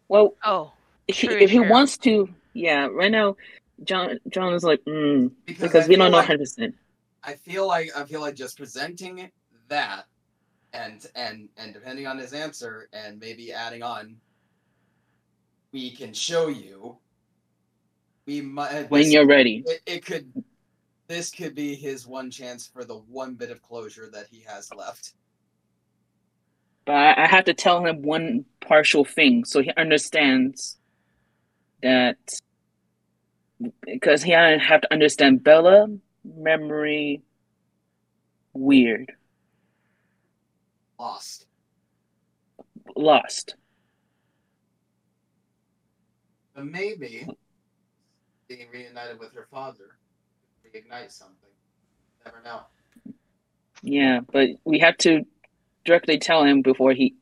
Well, 0.09 0.35
Oh, 0.43 0.73
if 1.07 1.19
he, 1.19 1.29
if 1.29 1.51
he 1.51 1.61
wants 1.61 1.99
to, 1.99 2.31
yeah. 2.55 2.87
Right 2.87 3.11
now, 3.11 3.37
John 3.85 4.21
John 4.31 4.55
is 4.55 4.65
like, 4.65 4.83
mm, 4.87 5.31
because 5.45 5.87
we 5.87 5.97
don't 5.97 6.13
know 6.13 6.23
hundred 6.23 6.39
percent. 6.39 6.75
I 7.23 7.35
feel 7.35 7.67
like 7.67 7.91
I 7.95 8.05
feel 8.05 8.23
like 8.23 8.37
just 8.37 8.57
presenting 8.57 9.31
that 9.69 10.07
and 10.73 11.07
and 11.15 11.49
and 11.57 11.73
depending 11.73 12.07
on 12.07 12.19
his 12.19 12.33
answer 12.33 12.89
and 12.93 13.19
maybe 13.19 13.53
adding 13.53 13.83
on 13.83 14.17
we 15.73 15.91
can 15.91 16.13
show 16.13 16.49
you 16.49 16.99
we 18.29 18.43
might 18.43 18.91
When 18.91 19.11
you're 19.11 19.27
ready, 19.27 19.65
it, 19.67 19.81
it 19.87 20.05
could 20.05 20.31
this 21.09 21.31
could 21.31 21.55
be 21.55 21.75
his 21.75 22.07
one 22.07 22.31
chance 22.31 22.67
for 22.67 22.85
the 22.85 22.97
one 22.97 23.35
bit 23.35 23.51
of 23.51 23.63
closure 23.63 24.11
that 24.13 24.27
he 24.31 24.45
has 24.47 24.71
left. 24.75 25.15
But 26.85 26.95
I, 27.19 27.27
have 27.27 27.47
to 27.47 27.55
tell 27.55 27.85
him 27.85 28.03
one 28.03 28.45
partial 28.61 29.05
thing 29.05 29.45
so 29.45 29.63
he 29.63 29.73
understands 29.79 30.77
that 31.83 32.19
because 33.87 34.23
he 34.23 34.33
have 34.33 34.83
to 34.83 34.93
understand 34.93 35.43
Bella 35.43 35.89
memory 36.25 37.23
weird 38.53 39.13
lost 40.99 41.47
lost. 42.97 43.57
but 46.55 46.65
maybe 46.67 47.27
being 48.49 48.67
reunited 48.73 49.19
with 49.19 49.33
her 49.35 49.47
father 49.51 49.97
reignite 50.65 51.13
something 51.13 51.51
never 52.25 52.43
know 52.45 52.61
Yeah, 53.83 54.21
but 54.33 54.51
we 54.65 54.79
have 54.81 54.97
to 54.99 55.25
directly 55.89 56.19
tell 56.19 56.45
him 56.45 56.63
before 56.63 56.93
he, 56.93 57.15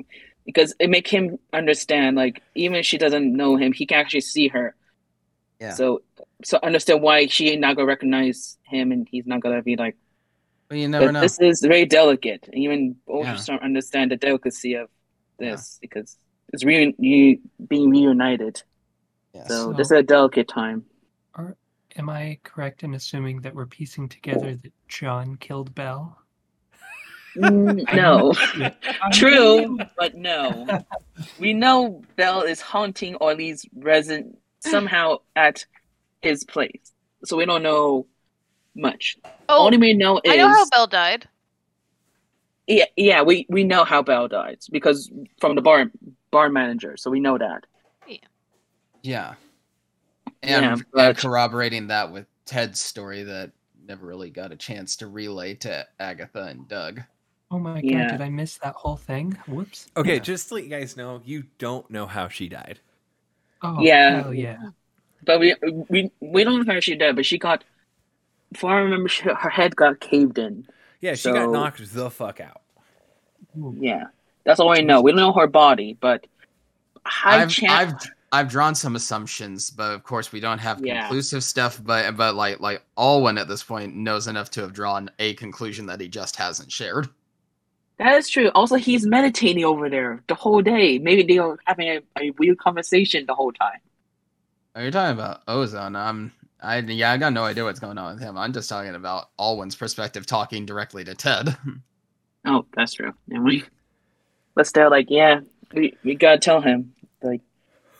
because 0.44 0.74
it 0.78 0.90
make 0.90 1.06
him 1.06 1.38
understand. 1.52 2.16
Like 2.16 2.42
even 2.54 2.76
if 2.76 2.86
she 2.86 2.98
doesn't 2.98 3.34
know 3.34 3.56
him, 3.56 3.72
he 3.72 3.86
can 3.86 3.98
actually 3.98 4.22
see 4.22 4.48
her. 4.48 4.74
Yeah. 5.60 5.72
So, 5.72 6.02
so 6.44 6.58
understand 6.62 7.00
why 7.00 7.26
she 7.26 7.50
ain't 7.50 7.60
not 7.60 7.76
gonna 7.76 7.86
recognize 7.86 8.58
him, 8.64 8.92
and 8.92 9.08
he's 9.10 9.26
not 9.26 9.40
gonna 9.40 9.62
be 9.62 9.76
like. 9.76 9.96
But 10.68 10.78
you 10.78 10.88
never 10.88 11.06
But 11.06 11.12
know 11.12 11.20
this 11.20 11.38
is 11.40 11.60
very 11.60 11.84
delicate. 11.86 12.48
Even 12.52 12.96
Yeah. 13.08 13.14
Ultra 13.32 13.44
don't 13.46 13.62
understand 13.62 14.10
the 14.10 14.16
delicacy 14.16 14.74
of 14.74 14.88
this 15.38 15.78
because 15.80 16.16
it's 16.52 16.64
re- 16.64 16.94
you 16.98 17.40
being 17.68 17.90
reunited. 17.90 18.62
yes. 19.34 19.48
So, 19.48 19.54
So- 19.66 19.72
this 19.72 19.86
is 19.90 19.98
a 19.98 20.02
delicate 20.02 20.48
time. 20.48 20.84
Am 21.98 22.10
I 22.10 22.38
correct 22.42 22.82
in 22.84 22.92
assuming 22.92 23.40
that 23.40 23.54
we're 23.54 23.64
piecing 23.66 24.10
together 24.10 24.54
that 24.54 24.72
John 24.86 25.36
killed 25.36 25.74
Bell? 25.74 26.18
Mm, 27.36 27.84
no. 27.94 28.34
True, 29.12 29.78
but 29.96 30.14
no. 30.14 30.66
we 31.40 31.54
know 31.54 32.02
Bell 32.16 32.42
is 32.42 32.60
haunting 32.60 33.14
or 33.16 33.30
at 33.30 33.38
least 33.38 33.68
resident 33.74 34.36
somehow 34.60 35.18
at 35.34 35.64
his 36.20 36.44
place. 36.44 36.92
So 37.24 37.38
we 37.38 37.46
don't 37.46 37.62
know 37.62 38.06
much. 38.76 39.16
oh, 39.48 39.66
Only 39.66 39.78
we 39.78 39.94
know 39.94 40.20
is 40.24 40.32
I 40.32 40.36
know 40.36 40.48
how 40.48 40.68
Belle 40.70 40.86
died. 40.86 41.28
yeah, 42.66 42.84
yeah, 42.96 43.22
we, 43.22 43.46
we 43.48 43.64
know 43.64 43.84
how 43.84 44.02
Bell 44.02 44.28
died 44.28 44.58
because 44.70 45.10
from 45.40 45.54
the 45.54 45.62
bar 45.62 45.86
bar 46.30 46.48
manager, 46.48 46.96
so 46.96 47.10
we 47.10 47.20
know 47.20 47.38
that. 47.38 47.64
Yeah. 49.02 49.34
And, 50.42 50.62
Yeah, 50.64 50.72
and 50.72 50.84
but- 50.92 51.16
corroborating 51.18 51.86
that 51.88 52.10
with 52.12 52.26
Ted's 52.44 52.80
story 52.80 53.22
that 53.24 53.52
never 53.86 54.06
really 54.06 54.30
got 54.30 54.50
a 54.52 54.56
chance 54.56 54.96
to 54.96 55.06
relay 55.06 55.54
to 55.54 55.86
Agatha 56.00 56.42
and 56.44 56.66
Doug. 56.68 57.00
Oh 57.52 57.58
my 57.60 57.80
Yeah. 57.80 58.08
god, 58.08 58.12
did 58.18 58.20
I 58.22 58.28
miss 58.30 58.58
that 58.58 58.74
whole 58.74 58.96
thing? 58.96 59.38
Whoops. 59.46 59.86
Okay, 59.96 60.14
Yeah. 60.14 60.18
just 60.20 60.48
to 60.48 60.54
let 60.54 60.64
you 60.64 60.70
guys 60.70 60.96
know, 60.96 61.22
you 61.24 61.44
don't 61.58 61.88
know 61.88 62.06
how 62.06 62.26
she 62.28 62.48
died. 62.48 62.80
Oh, 63.62 63.80
Yeah. 63.80 64.22
hell 64.22 64.34
yeah. 64.34 64.58
But 65.24 65.38
we 65.40 65.54
we 65.88 66.10
we 66.20 66.42
don't 66.44 66.66
know 66.66 66.74
how 66.74 66.80
she 66.80 66.96
died, 66.96 67.14
but 67.16 67.24
she 67.26 67.38
got 67.38 67.62
if 68.52 68.64
I 68.64 68.76
remember 68.76 69.08
she, 69.08 69.24
her 69.24 69.50
head 69.50 69.76
got 69.76 70.00
caved 70.00 70.38
in. 70.38 70.66
Yeah, 71.00 71.14
she 71.14 71.30
got 71.32 71.50
knocked 71.50 71.92
the 71.92 72.10
fuck 72.10 72.40
out. 72.40 72.62
Yeah. 73.78 74.04
That's 74.44 74.60
all 74.60 74.70
we 74.70 74.82
know. 74.82 75.00
We 75.00 75.10
don't 75.12 75.18
know 75.18 75.32
her 75.32 75.46
body, 75.46 75.96
but 76.00 76.26
high 77.04 77.42
I've, 77.42 77.50
chance 77.50 77.72
I've 77.72 78.10
I've 78.32 78.48
drawn 78.48 78.74
some 78.74 78.96
assumptions, 78.96 79.70
but 79.70 79.92
of 79.92 80.02
course 80.04 80.32
we 80.32 80.40
don't 80.40 80.58
have 80.58 80.84
Yeah. 80.84 81.02
conclusive 81.02 81.42
stuff. 81.42 81.80
But 81.82 82.16
but 82.16 82.34
like 82.34 82.60
like 82.60 82.82
Alwyn 82.96 83.38
at 83.38 83.48
this 83.48 83.62
point 83.62 83.94
knows 83.94 84.26
enough 84.26 84.50
to 84.52 84.62
have 84.62 84.72
drawn 84.72 85.10
a 85.18 85.34
conclusion 85.34 85.86
that 85.86 86.00
he 86.00 86.08
just 86.08 86.36
hasn't 86.36 86.70
shared. 86.70 87.08
That 87.98 88.14
is 88.16 88.28
true. 88.28 88.50
Also, 88.54 88.76
he's 88.76 89.06
meditating 89.06 89.64
over 89.64 89.88
there 89.88 90.22
the 90.28 90.34
whole 90.34 90.60
day. 90.60 90.98
Maybe 90.98 91.22
they 91.22 91.38
are 91.38 91.58
having 91.64 91.88
a, 91.88 92.00
a 92.20 92.30
weird 92.32 92.58
conversation 92.58 93.24
the 93.26 93.34
whole 93.34 93.52
time. 93.52 93.80
Are 94.74 94.84
you 94.84 94.90
talking 94.90 95.14
about 95.18 95.40
Ozone? 95.48 95.96
I'm 95.96 96.30
I 96.60 96.78
yeah 96.78 97.12
I 97.12 97.18
got 97.18 97.32
no 97.32 97.44
idea 97.44 97.64
what's 97.64 97.80
going 97.80 97.98
on 97.98 98.14
with 98.14 98.22
him. 98.22 98.36
I'm 98.36 98.52
just 98.52 98.68
talking 98.68 98.94
about 98.94 99.30
Alwyn's 99.38 99.76
perspective, 99.76 100.26
talking 100.26 100.66
directly 100.66 101.04
to 101.04 101.14
Ted. 101.14 101.56
Oh, 102.48 102.64
that's 102.76 102.92
true. 102.92 103.12
And 103.28 103.42
we, 103.44 103.64
but 104.54 104.68
still, 104.68 104.88
like, 104.88 105.06
yeah, 105.10 105.40
we, 105.74 105.96
we 106.04 106.14
gotta 106.14 106.38
tell 106.38 106.60
him. 106.60 106.94
Like, 107.20 107.40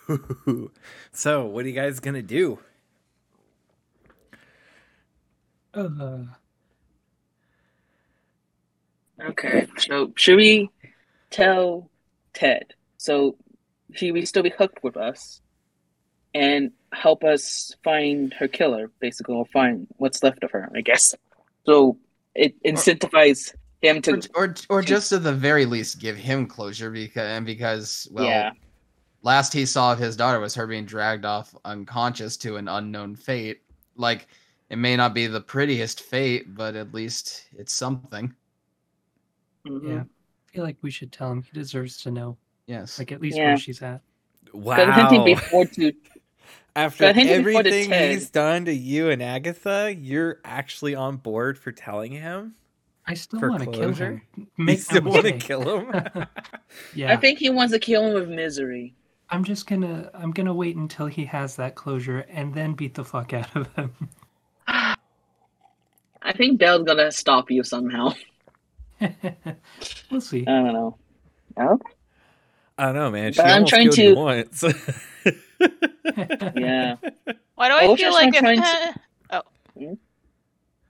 so, 1.12 1.46
what 1.46 1.64
are 1.64 1.68
you 1.68 1.74
guys 1.74 1.98
gonna 1.98 2.22
do? 2.22 2.60
Uh, 5.74 6.18
okay, 9.20 9.66
so 9.78 10.12
should 10.14 10.36
we 10.36 10.70
tell 11.30 11.90
Ted? 12.32 12.72
So 12.98 13.36
he 13.94 14.12
will 14.12 14.26
still 14.26 14.44
be 14.44 14.50
hooked 14.50 14.82
with 14.84 14.96
us 14.96 15.40
and 16.34 16.70
help 17.00 17.24
us 17.24 17.74
find 17.84 18.32
her 18.34 18.48
killer, 18.48 18.90
basically, 19.00 19.34
or 19.34 19.46
find 19.46 19.86
what's 19.98 20.22
left 20.22 20.42
of 20.42 20.50
her, 20.50 20.70
I 20.74 20.80
guess. 20.80 21.14
So 21.64 21.98
it 22.34 22.60
incentivizes 22.64 23.54
him 23.82 23.98
or, 23.98 24.00
to, 24.00 24.30
or 24.34 24.54
or 24.70 24.82
just 24.82 25.12
at 25.12 25.22
the 25.22 25.32
very 25.32 25.66
least 25.66 25.98
give 26.00 26.16
him 26.16 26.46
closure 26.46 26.90
because 26.90 27.28
and 27.28 27.44
because 27.44 28.08
well 28.10 28.24
yeah, 28.24 28.50
last 29.22 29.52
he 29.52 29.66
saw 29.66 29.92
of 29.92 29.98
his 29.98 30.16
daughter 30.16 30.40
was 30.40 30.54
her 30.54 30.66
being 30.66 30.86
dragged 30.86 31.24
off 31.24 31.54
unconscious 31.64 32.36
to 32.38 32.56
an 32.56 32.68
unknown 32.68 33.14
fate. 33.16 33.60
Like 33.96 34.28
it 34.70 34.76
may 34.76 34.96
not 34.96 35.14
be 35.14 35.26
the 35.26 35.40
prettiest 35.40 36.00
fate, 36.00 36.54
but 36.54 36.74
at 36.76 36.94
least 36.94 37.46
it's 37.56 37.72
something. 37.72 38.34
Mhm. 39.66 39.88
Yeah. 39.88 40.00
I 40.02 40.52
feel 40.52 40.64
like 40.64 40.76
we 40.82 40.90
should 40.90 41.12
tell 41.12 41.30
him 41.30 41.42
he 41.42 41.50
deserves 41.52 42.02
to 42.02 42.10
know, 42.10 42.36
Yes. 42.66 42.98
like 42.98 43.12
at 43.12 43.20
least 43.20 43.36
Yeah. 43.36 43.48
where 43.48 43.58
she's 43.58 43.82
at. 43.82 44.00
But 44.54 44.94
hinting 44.94 45.20
Wow. 45.20 45.24
before 45.24 45.66
to 45.66 45.92
After 46.76 47.06
But 47.06 47.16
hinting 47.16 47.42
before 47.44 47.64
the 47.64 47.72
everything 47.72 47.92
he's 47.94 48.30
done 48.30 48.66
to 48.66 48.74
you 48.74 49.10
and 49.10 49.22
Agatha, 49.22 49.96
you're 49.98 50.40
actually 50.44 50.94
on 50.94 51.16
board 51.16 51.58
for 51.58 51.72
telling 51.72 52.12
him? 52.12 52.54
I 53.06 53.14
still 53.14 53.40
For 53.40 53.50
want 53.50 53.62
to 53.62 53.68
kill 53.68 53.94
closure? 53.94 54.12
him. 54.14 54.22
You 54.36 54.46
Make 54.58 54.80
still 54.80 55.02
no 55.02 55.10
want 55.10 55.26
to 55.26 55.32
kill 55.32 55.62
him? 55.80 56.26
yeah. 56.94 57.12
I 57.12 57.16
think 57.16 57.38
he 57.40 57.50
wants 57.50 57.72
to 57.72 57.80
kill 57.80 58.06
him 58.06 58.14
with 58.14 58.28
misery. 58.28 58.94
I'm 59.30 59.44
just 59.44 59.66
gonna 59.66 60.10
I'm 60.14 60.32
gonna 60.32 60.54
wait 60.54 60.76
until 60.76 61.06
he 61.06 61.24
has 61.26 61.56
that 61.56 61.74
closure 61.76 62.20
and 62.30 62.54
then 62.54 62.74
beat 62.74 62.94
the 62.94 63.04
fuck 63.04 63.32
out 63.32 63.54
of 63.56 63.72
him. 63.74 63.92
I 66.22 66.32
think 66.36 66.58
Belle's 66.58 66.84
gonna 66.84 67.12
stop 67.12 67.50
you 67.50 67.62
somehow. 67.64 68.12
we'll 70.10 70.20
see. 70.20 70.44
I 70.46 70.52
don't 70.52 70.72
know. 70.72 70.98
Oh, 71.58 71.78
I 72.78 72.86
don't 72.86 72.94
know, 72.94 73.10
man. 73.10 73.32
She 73.32 73.38
But 73.40 73.46
I'm 73.50 73.66
trying 73.66 73.84
killed 73.90 73.98
you 73.98 74.14
to- 74.14 74.20
once. 74.20 74.64
yeah. 76.54 76.96
Why 77.54 77.68
do 77.68 77.74
I 77.74 77.96
feel 77.96 78.12
like 78.12 78.32
not 78.32 78.34
if, 78.34 78.40
trying 78.40 78.60
eh, 78.62 78.92
oh. 79.32 79.42
Hmm? 79.78 79.92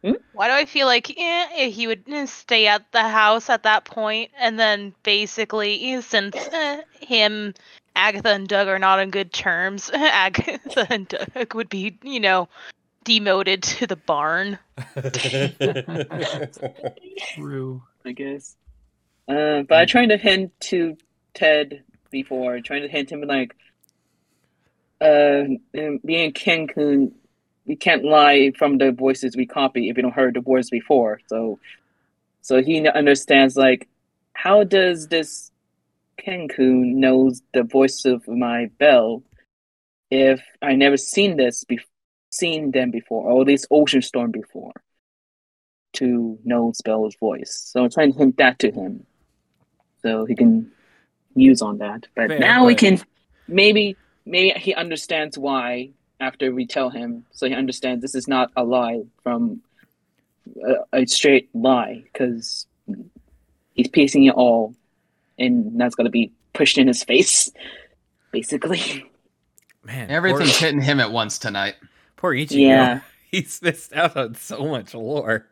Hmm? 0.05 0.13
Why 0.35 0.49
do 0.49 0.55
I 0.55 0.65
feel 0.67 0.87
like 0.87 1.17
eh, 1.19 1.69
he 1.69 1.87
would 1.87 2.03
eh, 2.09 2.27
stay 2.27 2.67
at 2.67 2.91
the 2.93 3.03
house 3.03 3.49
at 3.49 3.63
that 3.63 3.85
point, 3.85 4.31
and 4.39 4.59
then 4.59 4.95
basically, 5.05 5.93
eh, 5.95 6.01
since 6.01 6.35
eh, 6.53 6.83
him, 7.01 7.55
Agatha, 7.95 8.31
and 8.31 8.49
Doug 8.49 8.67
are 8.69 8.79
not 8.81 8.99
on 8.99 9.11
good 9.11 9.33
terms, 9.33 9.91
Agatha 9.95 10.87
and 10.91 11.07
Doug 11.09 11.55
would 11.55 11.69
be, 11.69 11.97
you 12.03 12.19
know, 12.21 12.49
demoted 13.05 13.63
to 13.63 13.87
the 13.87 13.97
barn. 13.97 14.59
True. 17.35 17.83
I 18.05 18.13
guess. 18.13 18.57
Uh, 19.29 19.63
but 19.63 19.79
I 19.79 19.85
tried 19.87 20.07
to 20.11 20.17
hint 20.17 20.53
to 20.61 20.97
Ted 21.37 21.85
before, 22.11 22.61
trying 22.61 22.83
to 22.83 22.89
hint 22.89 23.13
him 23.13 23.21
like, 23.23 23.55
uh, 25.01 25.45
um, 25.45 25.59
and 25.75 26.35
Kenku, 26.35 27.13
we 27.67 27.77
can't 27.77 28.05
lie 28.05 28.53
from 28.59 28.79
the 28.79 28.91
voices 28.91 29.37
we 29.37 29.47
copy 29.47 29.89
if 29.89 29.97
you 29.97 30.03
don't 30.03 30.13
heard 30.13 30.35
the 30.35 30.41
words 30.41 30.71
before. 30.71 31.21
So, 31.29 31.61
so 32.41 32.63
he 32.63 32.89
understands 32.89 33.57
like, 33.57 33.89
how 34.33 34.65
does 34.65 35.09
this 35.09 35.53
Kenku 36.19 36.95
knows 36.95 37.43
the 37.55 37.63
voice 37.63 38.05
of 38.05 38.27
my 38.27 38.71
bell 38.79 39.23
if 40.11 40.41
I 40.63 40.75
never 40.75 40.97
seen 40.97 41.37
this 41.37 41.63
be- 41.65 41.81
seen 42.31 42.73
them 42.73 42.91
before, 42.91 43.31
or 43.31 43.45
this 43.45 43.67
Ocean 43.71 44.03
Storm 44.03 44.33
before? 44.33 44.73
to 45.97 46.39
know 46.45 46.73
Spell's 46.73 47.17
voice. 47.17 47.71
So 47.73 47.85
I'm 47.85 47.91
trying 47.91 48.13
to 48.13 48.19
hint 48.19 48.37
that 48.37 48.59
to 48.61 48.71
him. 48.71 49.07
So 50.03 50.25
he 50.25 50.35
can 50.35 50.71
use 51.37 51.63
on 51.63 51.79
that. 51.79 52.07
But 52.15 52.29
Fair, 52.29 52.39
now 52.39 52.67
we 52.67 52.75
can 52.75 53.01
maybe 53.47 53.97
maybe 54.25 54.59
he 54.59 54.75
understands 54.75 55.39
why 55.39 55.91
after 56.21 56.53
we 56.53 56.67
tell 56.67 56.91
him 56.91 57.25
so 57.31 57.47
he 57.47 57.55
understands 57.55 58.03
this 58.03 58.15
is 58.15 58.27
not 58.27 58.51
a 58.57 58.65
lie 58.65 59.03
from 59.23 59.61
a, 60.93 61.01
a 61.01 61.07
straight 61.07 61.49
lie 61.55 62.03
because 62.05 62.67
he's 63.75 63.89
piecing 63.89 64.25
it 64.25 64.35
all 64.35 64.75
and 65.39 65.79
that's 65.81 65.95
going 65.95 66.07
to 66.07 66.11
be 66.11 66.33
pushed 66.53 66.79
in 66.79 66.87
his 66.87 67.05
face 67.05 67.51
basically 68.33 69.05
man, 69.85 70.11
Everything's 70.11 70.59
poor, 70.59 70.67
hitting 70.69 70.81
him 70.81 71.01
at 71.01 71.13
once 71.13 71.39
tonight. 71.39 71.77
poor 72.17 72.35
Ichigo. 72.35 72.59
Yeah. 72.59 73.01
He's 73.31 73.61
missed 73.61 73.93
out 73.93 74.17
on 74.17 74.35
so 74.37 74.65
much 74.67 74.95
lore. 74.95 75.47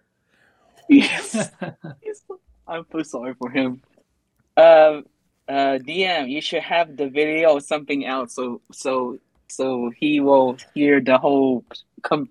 yes 0.89 1.51
I'm 2.67 2.87
so 2.91 3.03
sorry 3.03 3.35
for 3.35 3.51
him. 3.51 3.83
Uh, 4.57 5.03
uh, 5.49 5.79
DM, 5.79 6.31
you 6.31 6.41
should 6.41 6.63
have 6.63 6.97
the 6.97 7.09
video 7.09 7.53
or 7.55 7.61
something 7.61 8.05
else, 8.07 8.35
so 8.35 8.61
so 8.73 9.19
so 9.49 9.91
he 9.97 10.21
will 10.21 10.57
hear 10.75 11.01
the 11.01 11.19
whole 11.19 11.65
come 12.03 12.29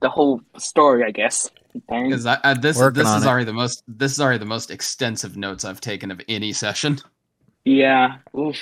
the 0.00 0.08
whole 0.08 0.40
story, 0.56 1.04
I 1.04 1.10
guess. 1.10 1.50
Because 1.88 2.26
I, 2.26 2.38
I, 2.42 2.54
this 2.54 2.78
Working 2.78 2.98
this 3.00 3.08
on 3.08 3.18
is 3.18 3.24
it. 3.24 3.28
already 3.28 3.44
the 3.44 3.52
most 3.52 3.84
this 3.86 4.12
is 4.12 4.20
already 4.20 4.38
the 4.38 4.44
most 4.46 4.70
extensive 4.70 5.36
notes 5.36 5.64
I've 5.64 5.80
taken 5.80 6.10
of 6.10 6.20
any 6.28 6.52
session. 6.52 6.98
Yeah. 7.64 8.16
Oof. 8.36 8.56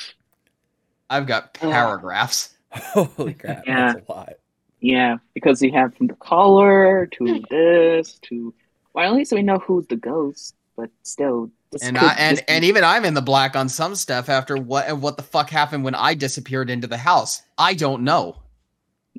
I've 1.08 1.26
got 1.26 1.54
paragraphs. 1.54 2.56
Holy 2.72 3.34
crap, 3.34 3.64
Yeah. 3.66 3.92
that's 3.92 4.08
a 4.08 4.12
lot. 4.12 4.32
Yeah, 4.80 5.16
because 5.34 5.62
we 5.62 5.70
have 5.70 5.94
from 5.94 6.08
the 6.08 6.14
collar 6.16 7.06
to 7.06 7.42
this 7.48 8.18
to 8.24 8.52
well, 8.92 9.10
at 9.10 9.14
least 9.16 9.32
we 9.32 9.42
know 9.42 9.58
who's 9.58 9.86
the 9.86 9.96
ghost, 9.96 10.54
but 10.76 10.90
still. 11.02 11.50
And 11.82 11.96
could 11.98 12.08
I, 12.08 12.14
and 12.14 12.44
and 12.48 12.64
even 12.64 12.84
I'm 12.84 13.04
in 13.04 13.14
the 13.14 13.20
black 13.22 13.56
on 13.56 13.68
some 13.68 13.94
stuff 13.96 14.28
after 14.28 14.56
what 14.56 14.96
what 14.98 15.16
the 15.16 15.22
fuck 15.22 15.50
happened 15.50 15.84
when 15.84 15.94
I 15.94 16.14
disappeared 16.14 16.70
into 16.70 16.86
the 16.86 16.96
house. 16.96 17.42
I 17.58 17.74
don't 17.74 18.02
know. 18.02 18.36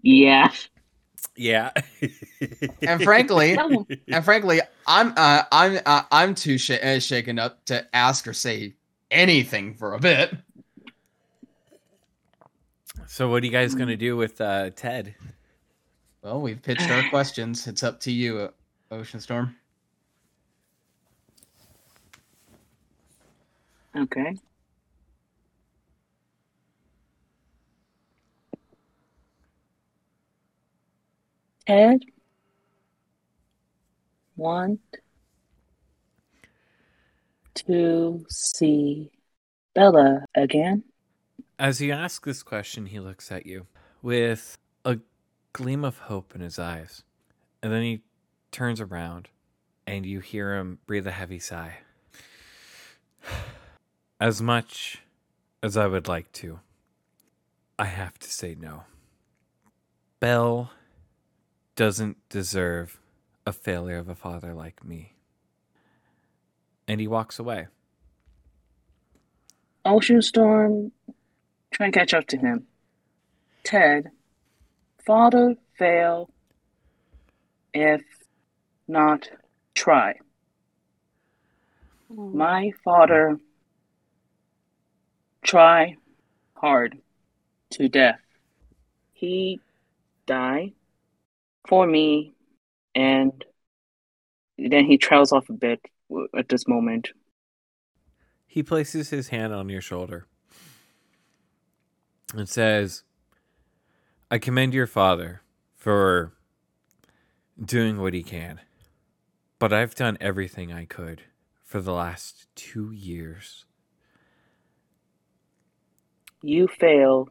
yeah. 0.01 0.51
Yeah. 1.35 1.71
And 2.81 3.03
frankly, 3.03 3.55
and 4.07 4.25
frankly, 4.25 4.59
I'm 4.87 5.13
uh, 5.15 5.43
I'm 5.51 5.79
uh, 5.85 6.01
I'm 6.11 6.33
too 6.33 6.57
sh- 6.57 6.71
uh, 6.71 6.99
shaken 6.99 7.37
up 7.37 7.63
to 7.65 7.85
ask 7.95 8.27
or 8.27 8.33
say 8.33 8.73
anything 9.11 9.75
for 9.75 9.93
a 9.93 9.99
bit. 9.99 10.35
so 13.05 13.29
what 13.29 13.43
are 13.43 13.45
you 13.45 13.51
guys 13.51 13.75
gonna 13.75 13.95
do 13.97 14.17
with 14.17 14.41
uh, 14.41 14.71
Ted? 14.71 15.13
Well, 16.23 16.41
we've 16.41 16.61
pitched 16.61 16.89
our 16.89 17.03
questions. 17.09 17.67
It's 17.67 17.83
up 17.83 17.99
to 18.01 18.11
you, 18.11 18.39
uh, 18.39 18.49
Ocean 18.91 19.19
Storm. 19.19 19.55
Okay. 23.97 24.35
Ted 31.65 32.05
want 34.37 34.79
to 37.55 38.25
see 38.29 39.11
Bella 39.73 40.23
again? 40.35 40.83
As 41.59 41.81
you 41.81 41.91
ask 41.91 42.23
this 42.23 42.43
question, 42.43 42.85
he 42.85 42.99
looks 42.99 43.31
at 43.31 43.45
you 43.45 43.65
with 44.01 44.57
a 44.85 44.99
gleam 45.53 45.83
of 45.83 45.97
hope 45.99 46.35
in 46.35 46.41
his 46.41 46.59
eyes. 46.59 47.03
And 47.61 47.73
then 47.73 47.81
he 47.81 48.01
turns 48.51 48.79
around 48.79 49.29
and 49.85 50.05
you 50.05 50.19
hear 50.19 50.55
him 50.55 50.79
breathe 50.85 51.07
a 51.07 51.11
heavy 51.11 51.39
sigh. 51.39 51.79
As 54.19 54.41
much 54.41 55.03
as 55.61 55.77
I 55.77 55.85
would 55.85 56.07
like 56.07 56.31
to, 56.33 56.59
I 57.77 57.85
have 57.85 58.17
to 58.19 58.31
say 58.31 58.55
no. 58.59 58.83
Belle 60.19 60.71
doesn't 61.75 62.17
deserve 62.27 62.99
a 63.45 63.53
failure 63.53 63.99
of 63.99 64.09
a 64.09 64.15
father 64.15 64.55
like 64.55 64.83
me. 64.83 65.13
And 66.87 66.99
he 66.99 67.07
walks 67.07 67.37
away. 67.37 67.67
Ocean 69.85 70.21
Storm, 70.21 70.91
try 71.69 71.85
and 71.85 71.93
catch 71.93 72.13
up 72.15 72.25
to 72.27 72.37
him. 72.37 72.65
Ted, 73.63 74.09
father 75.05 75.55
fail, 75.77 76.31
if 77.71 78.01
not 78.87 79.29
try. 79.75 80.15
Hmm. 82.11 82.35
My 82.37 82.71
father 82.83 83.39
try 85.47 85.95
hard 86.55 86.97
to 87.71 87.87
death. 87.87 88.19
He 89.13 89.59
die 90.25 90.73
for 91.67 91.87
me, 91.87 92.33
and 92.93 93.43
then 94.57 94.85
he 94.85 94.97
trails 94.97 95.31
off 95.31 95.49
a 95.49 95.53
bit 95.53 95.83
at 96.37 96.49
this 96.49 96.67
moment. 96.67 97.09
He 98.45 98.61
places 98.61 99.09
his 99.09 99.29
hand 99.29 99.53
on 99.53 99.69
your 99.69 99.81
shoulder 99.81 100.27
and 102.35 102.47
says, 102.49 103.03
I 104.29 104.39
commend 104.39 104.73
your 104.73 104.87
father 104.87 105.41
for 105.75 106.33
doing 107.63 108.01
what 108.01 108.13
he 108.13 108.23
can, 108.23 108.59
but 109.59 109.71
I've 109.71 109.95
done 109.95 110.17
everything 110.19 110.73
I 110.73 110.85
could 110.85 111.23
for 111.63 111.79
the 111.79 111.93
last 111.93 112.47
two 112.55 112.91
years. 112.91 113.66
You 116.41 116.67
fail 116.67 117.29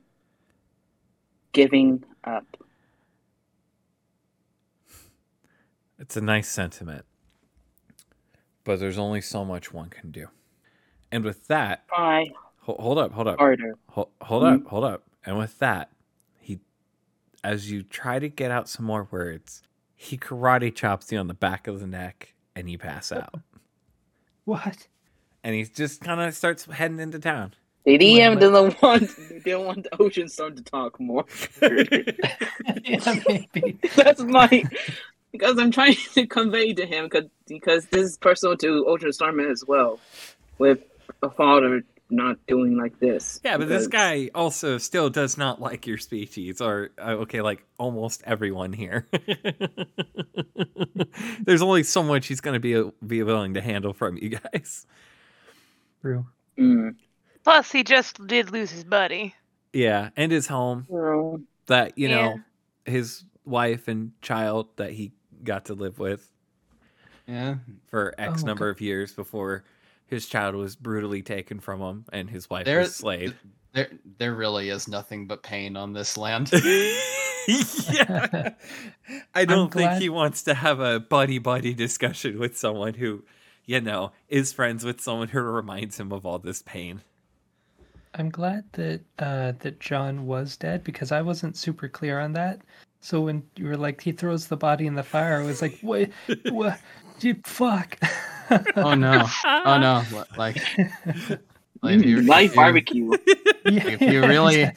giving 1.52 2.04
up. 2.24 2.44
It's 5.98 6.16
a 6.16 6.20
nice 6.20 6.48
sentiment, 6.48 7.04
but 8.64 8.78
there's 8.80 8.98
only 8.98 9.22
so 9.22 9.44
much 9.44 9.72
one 9.72 9.88
can 9.88 10.10
do. 10.10 10.26
And 11.10 11.24
with 11.24 11.46
that, 11.46 11.88
Try 11.88 12.26
Ho- 12.62 12.76
hold 12.78 12.98
up, 12.98 13.12
hold 13.12 13.28
up. 13.28 13.38
harder. 13.38 13.74
Hold, 13.90 14.10
hold 14.20 14.42
Mhm. 14.42 14.56
up, 14.56 14.66
hold 14.66 14.84
up. 14.84 15.04
And 15.24 15.38
with 15.38 15.58
that, 15.60 15.90
he, 16.40 16.60
as 17.44 17.70
you 17.70 17.82
try 17.84 18.18
to 18.18 18.28
get 18.28 18.50
out 18.50 18.68
some 18.68 18.84
more 18.84 19.04
words, 19.10 19.62
he 19.94 20.18
karate 20.18 20.74
chops 20.74 21.10
you 21.12 21.18
on 21.18 21.28
the 21.28 21.34
back 21.34 21.66
of 21.68 21.80
the 21.80 21.86
neck 21.86 22.34
and 22.54 22.68
you 22.68 22.78
pass 22.78 23.12
out. 23.12 23.34
What? 24.44 24.86
and 25.42 25.54
he 25.56 25.64
just 25.64 26.00
kind 26.00 26.20
of 26.20 26.34
starts 26.34 26.64
heading 26.66 27.00
into 27.00 27.18
town. 27.20 27.54
The 27.86 27.98
DM 27.98 28.30
Wait, 28.30 28.40
doesn't 28.40 28.82
want 28.82 29.10
they 29.44 29.52
don't 29.52 29.64
want 29.64 29.84
the 29.84 30.02
Ocean 30.02 30.28
Storm 30.28 30.56
to 30.56 30.62
talk 30.64 30.98
more. 30.98 31.24
yeah, 31.62 33.14
maybe. 33.28 33.78
That's 33.94 34.22
my 34.22 34.64
because 35.30 35.56
I'm 35.56 35.70
trying 35.70 35.94
to 36.14 36.26
convey 36.26 36.74
to 36.74 36.84
him 36.84 37.04
because 37.04 37.26
because 37.46 37.86
this 37.86 38.02
is 38.02 38.18
personal 38.18 38.56
to 38.56 38.84
Ocean 38.86 39.12
Storm 39.12 39.38
as 39.38 39.62
well, 39.68 40.00
with 40.58 40.80
a 41.22 41.30
father 41.30 41.84
not 42.10 42.44
doing 42.48 42.76
like 42.76 42.98
this. 42.98 43.40
Yeah, 43.44 43.56
but 43.56 43.68
this 43.68 43.86
guy 43.86 44.30
also 44.34 44.78
still 44.78 45.08
does 45.08 45.38
not 45.38 45.60
like 45.60 45.86
your 45.86 45.98
species, 45.98 46.60
or 46.60 46.90
uh, 46.98 47.10
okay, 47.22 47.40
like 47.40 47.64
almost 47.78 48.20
everyone 48.26 48.72
here. 48.72 49.06
There's 51.40 51.62
only 51.62 51.84
so 51.84 52.02
much 52.02 52.26
he's 52.26 52.40
going 52.40 52.54
to 52.54 52.60
be 52.60 52.90
be 53.06 53.22
willing 53.22 53.54
to 53.54 53.60
handle 53.60 53.92
from 53.92 54.16
you 54.16 54.30
guys. 54.30 54.88
True. 56.02 56.26
Mm. 56.58 56.96
Plus, 57.46 57.70
he 57.70 57.84
just 57.84 58.26
did 58.26 58.50
lose 58.50 58.72
his 58.72 58.82
buddy. 58.82 59.32
Yeah, 59.72 60.10
and 60.16 60.32
his 60.32 60.48
home 60.48 60.84
Well, 60.88 61.40
that 61.66 61.96
you 61.96 62.08
know 62.08 62.34
Yeah. 62.86 62.92
his 62.92 63.22
wife 63.44 63.86
and 63.86 64.10
child 64.20 64.66
that 64.78 64.90
he 64.90 65.12
got 65.44 65.66
to 65.66 65.74
live 65.74 66.00
with 66.00 66.28
Yeah. 67.28 67.58
for 67.86 68.12
X 68.18 68.42
Oh, 68.42 68.46
number 68.46 68.68
of 68.68 68.80
years 68.80 69.12
before 69.12 69.62
his 70.08 70.26
child 70.26 70.56
was 70.56 70.74
brutally 70.74 71.22
taken 71.22 71.60
from 71.60 71.80
him 71.80 72.04
and 72.12 72.30
his 72.30 72.50
wife 72.50 72.64
There, 72.64 72.80
was 72.80 72.96
slayed. 72.96 73.36
there, 73.72 73.90
there 74.18 74.34
really 74.34 74.68
is 74.68 74.88
nothing 74.88 75.28
but 75.28 75.44
pain 75.44 75.76
on 75.76 75.92
this 75.92 76.16
land. 76.16 76.50
yeah. 77.48 78.54
I 79.36 79.44
don't 79.44 79.72
think 79.72 79.90
glad- 79.90 80.02
he 80.02 80.08
wants 80.08 80.42
to 80.42 80.54
have 80.54 80.80
a 80.80 80.98
buddy 80.98 81.38
buddy 81.38 81.74
discussion 81.74 82.40
with 82.40 82.56
someone 82.58 82.94
who, 82.94 83.22
you 83.66 83.80
know, 83.80 84.10
is 84.28 84.52
friends 84.52 84.84
with 84.84 85.00
someone 85.00 85.28
who 85.28 85.40
reminds 85.42 86.00
him 86.00 86.10
of 86.12 86.26
all 86.26 86.40
this 86.40 86.60
pain. 86.62 87.02
I'm 88.16 88.30
glad 88.30 88.64
that 88.72 89.00
uh, 89.18 89.52
that 89.60 89.78
John 89.80 90.26
was 90.26 90.56
dead 90.56 90.82
because 90.84 91.12
I 91.12 91.20
wasn't 91.22 91.56
super 91.56 91.88
clear 91.88 92.18
on 92.18 92.32
that. 92.32 92.60
So 93.00 93.20
when 93.20 93.42
you 93.56 93.66
were 93.66 93.76
like, 93.76 94.00
he 94.00 94.10
throws 94.12 94.46
the 94.48 94.56
body 94.56 94.86
in 94.86 94.94
the 94.94 95.02
fire, 95.02 95.40
I 95.40 95.44
was 95.44 95.62
like, 95.62 95.78
what? 95.82 96.10
what? 96.50 96.80
You 97.20 97.36
fuck. 97.44 97.98
oh 98.76 98.94
no! 98.94 99.26
Oh 99.44 99.78
no! 99.78 100.02
Like, 100.36 100.56
like 101.82 101.96
if 102.00 102.04
you, 102.04 102.22
live 102.22 102.44
if 102.44 102.50
you- 102.50 102.56
barbecue. 102.56 103.10
Yeah, 103.66 103.88
if 103.88 104.00
you 104.00 104.20
really- 104.24 104.70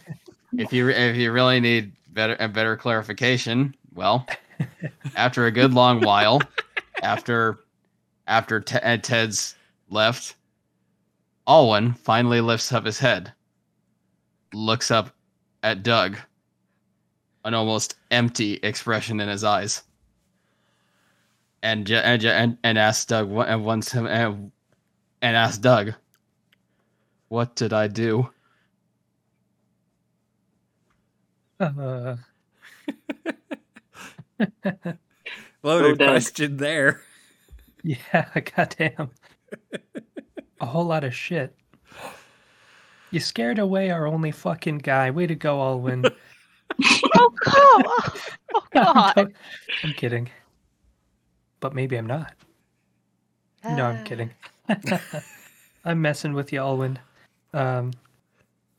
if 0.58 0.74
you 0.74 0.90
if 0.90 1.16
you 1.16 1.32
really 1.32 1.60
need 1.60 1.92
better 2.14 2.36
a 2.40 2.48
better 2.48 2.76
clarification, 2.76 3.76
well, 3.94 4.26
after 5.16 5.46
a 5.46 5.52
good 5.52 5.74
long 5.74 6.02
while, 6.02 6.42
after 7.04 7.60
after 8.28 8.60
Te- 8.60 8.80
uh, 8.80 8.98
Ted's 8.98 9.54
left, 9.90 10.36
Alwyn 11.50 11.94
finally 11.96 12.42
lifts 12.42 12.72
up 12.72 12.86
his 12.86 13.00
head, 13.00 13.34
looks 14.54 14.92
up 14.92 15.16
at 15.64 15.82
Doug, 15.82 16.18
an 17.44 17.56
almost 17.56 17.96
empty 18.12 18.60
expression 18.62 19.20
in 19.20 19.28
his 19.28 19.44
eyes, 19.44 19.82
and 21.64 21.90
and 21.90 22.24
and, 22.24 22.58
and 22.64 22.78
asks 22.78 23.06
Doug 23.06 23.28
what 23.30 23.50
and 23.50 23.66
wants 23.66 23.92
him 23.92 24.06
and, 24.06 24.52
and 25.24 25.36
asks 25.36 25.58
Doug, 25.58 25.96
"What 27.30 27.56
did 27.56 27.74
I 27.74 27.88
do?" 27.88 28.30
Uh, 31.60 32.18
Loaded 35.64 35.98
Doug. 35.98 36.10
question 36.12 36.58
there. 36.58 37.02
yeah, 37.84 38.30
goddamn. 38.56 39.10
A 40.62 40.66
whole 40.66 40.86
lot 40.86 41.04
of 41.04 41.14
shit. 41.14 41.56
You 43.12 43.20
scared 43.20 43.60
away 43.60 43.90
our 43.90 44.06
only 44.06 44.32
fucking 44.32 44.80
guy. 44.80 45.10
Way 45.10 45.28
to 45.28 45.36
go, 45.36 45.62
Alwyn. 45.62 46.06
Oh 47.16 47.34
god! 47.46 47.86
Oh 48.56 48.64
god! 48.72 49.14
I'm, 49.18 49.34
I'm 49.84 49.94
kidding. 49.94 50.30
But 51.60 51.74
maybe 51.74 51.98
I'm 51.98 52.06
not. 52.06 52.34
No, 53.66 53.86
I'm 53.86 54.06
kidding. 54.06 54.32
I'm 55.86 56.02
messing 56.02 56.34
with 56.34 56.54
you, 56.54 56.60
Alwyn. 56.60 57.00
Um, 57.54 57.92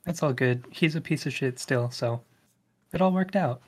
that's 0.05 0.23
all 0.23 0.33
good. 0.33 0.65
He's 0.71 0.97
a 0.97 1.01
piece 1.01 1.27
of 1.27 1.35
shit 1.35 1.59
still, 1.59 1.91
so 1.91 2.23
it 2.93 3.03
all 3.03 3.13
worked 3.13 3.37
out. 3.37 3.61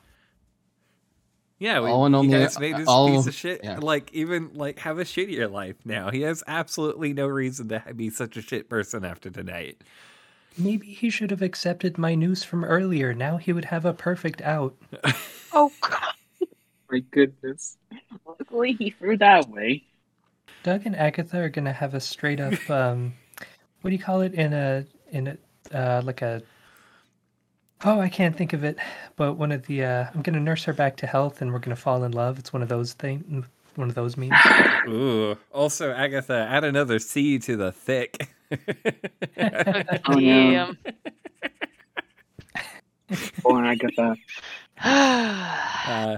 Yeah, 1.63 1.79
we, 1.79 1.89
All 1.89 2.05
in 2.05 2.11
you 2.11 2.17
only- 2.19 2.39
guys 2.39 2.59
made 2.59 2.75
this 2.75 2.89
all- 2.89 3.07
piece 3.07 3.25
of 3.25 3.33
shit 3.33 3.61
yeah. 3.63 3.77
like 3.81 4.11
even 4.13 4.51
like 4.53 4.79
have 4.79 4.99
a 4.99 5.05
shittier 5.05 5.49
life 5.49 5.77
now. 5.85 6.11
He 6.11 6.21
has 6.23 6.43
absolutely 6.45 7.13
no 7.13 7.25
reason 7.25 7.69
to 7.69 7.81
be 7.95 8.09
such 8.09 8.35
a 8.35 8.41
shit 8.41 8.67
person 8.69 9.05
after 9.05 9.29
tonight. 9.29 9.81
Maybe 10.57 10.87
he 10.87 11.09
should 11.09 11.31
have 11.31 11.41
accepted 11.41 11.97
my 11.97 12.15
news 12.15 12.43
from 12.43 12.65
earlier. 12.65 13.13
Now 13.13 13.37
he 13.37 13.53
would 13.53 13.65
have 13.65 13.85
a 13.85 13.93
perfect 13.93 14.41
out. 14.41 14.75
Oh 15.55 15.71
god! 15.81 16.47
My 16.91 16.99
goodness. 17.11 17.77
Luckily, 18.25 18.73
he 18.73 18.89
threw 18.89 19.17
that 19.17 19.47
way. 19.49 19.83
Doug 20.63 20.85
and 20.87 20.95
Agatha 20.95 21.37
are 21.37 21.49
gonna 21.49 21.71
have 21.71 21.93
a 21.93 21.99
straight 21.99 22.39
up 22.41 22.69
um, 22.71 23.13
what 23.81 23.91
do 23.91 23.95
you 23.95 24.01
call 24.01 24.21
it 24.21 24.33
in 24.33 24.51
a 24.51 24.85
in 25.11 25.27
a 25.27 25.37
uh, 25.77 26.01
like 26.03 26.21
a 26.23 26.41
oh 27.83 27.99
I 27.99 28.09
can't 28.09 28.35
think 28.35 28.53
of 28.53 28.63
it, 28.63 28.77
but 29.15 29.33
one 29.33 29.51
of 29.51 29.65
the 29.67 29.83
uh, 29.83 30.05
I'm 30.13 30.21
gonna 30.21 30.39
nurse 30.39 30.63
her 30.65 30.73
back 30.73 30.97
to 30.97 31.07
health 31.07 31.41
and 31.41 31.51
we're 31.51 31.59
gonna 31.59 31.75
fall 31.75 32.03
in 32.03 32.11
love. 32.11 32.39
It's 32.39 32.53
one 32.53 32.61
of 32.61 32.69
those 32.69 32.93
thing, 32.93 33.45
one 33.75 33.89
of 33.89 33.95
those 33.95 34.17
memes. 34.17 34.33
Ooh. 34.87 35.37
Also, 35.51 35.91
Agatha, 35.91 36.47
add 36.49 36.63
another 36.63 36.99
C 36.99 37.39
to 37.39 37.55
the 37.57 37.71
thick. 37.71 38.29
Oh, 40.05 40.13
no. 40.13 40.19
Damn. 40.19 40.77
Oh, 43.43 43.57
and 43.57 43.67
I 43.67 43.75
got 43.75 43.91
that. 43.97 44.17
Uh, 44.83 46.17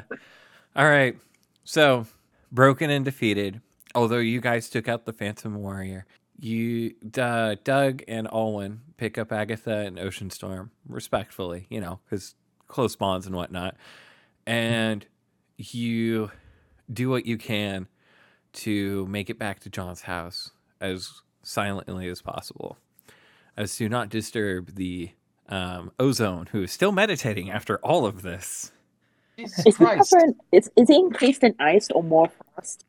all 0.76 0.90
right. 0.90 1.18
So, 1.64 2.08
broken 2.52 2.90
and 2.90 3.06
defeated. 3.06 3.62
Although 3.94 4.20
you 4.20 4.42
guys 4.42 4.70
took 4.70 4.90
out 4.90 5.06
the 5.06 5.14
Phantom 5.14 5.56
Warrior, 5.56 6.06
you, 6.40 6.94
uh, 7.18 7.56
Doug 7.64 8.04
and 8.08 8.28
Alwyn 8.28 8.82
pick 8.98 9.18
up 9.18 9.32
Agatha 9.32 9.78
and 9.80 10.00
Ocean 10.00 10.30
Storm 10.30 10.72
respectfully, 10.88 11.68
you 11.70 11.82
know, 11.82 12.00
because 12.06 12.36
close 12.68 12.96
bonds 12.96 13.26
and 13.26 13.36
whatnot. 13.36 13.76
And 14.46 15.06
you 15.58 16.32
do 16.92 17.10
what 17.10 17.26
you 17.26 17.38
can 17.38 17.88
to 18.54 19.06
make 19.08 19.30
it 19.30 19.40
back 19.40 19.60
to 19.62 19.70
John's 19.70 20.02
house 20.04 20.52
as 20.80 21.22
silently 21.44 22.08
as 22.10 22.22
possible, 22.22 22.78
as 23.58 23.76
to 23.78 23.90
not 23.90 24.10
disturb 24.10 24.76
the 24.76 25.12
um, 25.50 25.92
ozone, 26.00 26.48
who 26.52 26.64
is 26.64 26.72
still 26.72 26.92
meditating 26.92 27.50
after 27.52 27.78
all 27.78 28.06
of 28.06 28.22
this. 28.22 28.72
Jesus 29.38 29.66
Is 29.66 29.80
it 29.80 29.86
Christ! 29.86 30.12
covered? 30.14 30.36
Is 30.52 30.70
is 30.76 30.90
it 30.90 30.96
encased 30.96 31.44
in 31.44 31.56
ice 31.60 31.90
or 31.92 32.04
more 32.04 32.30
frost? 32.30 32.86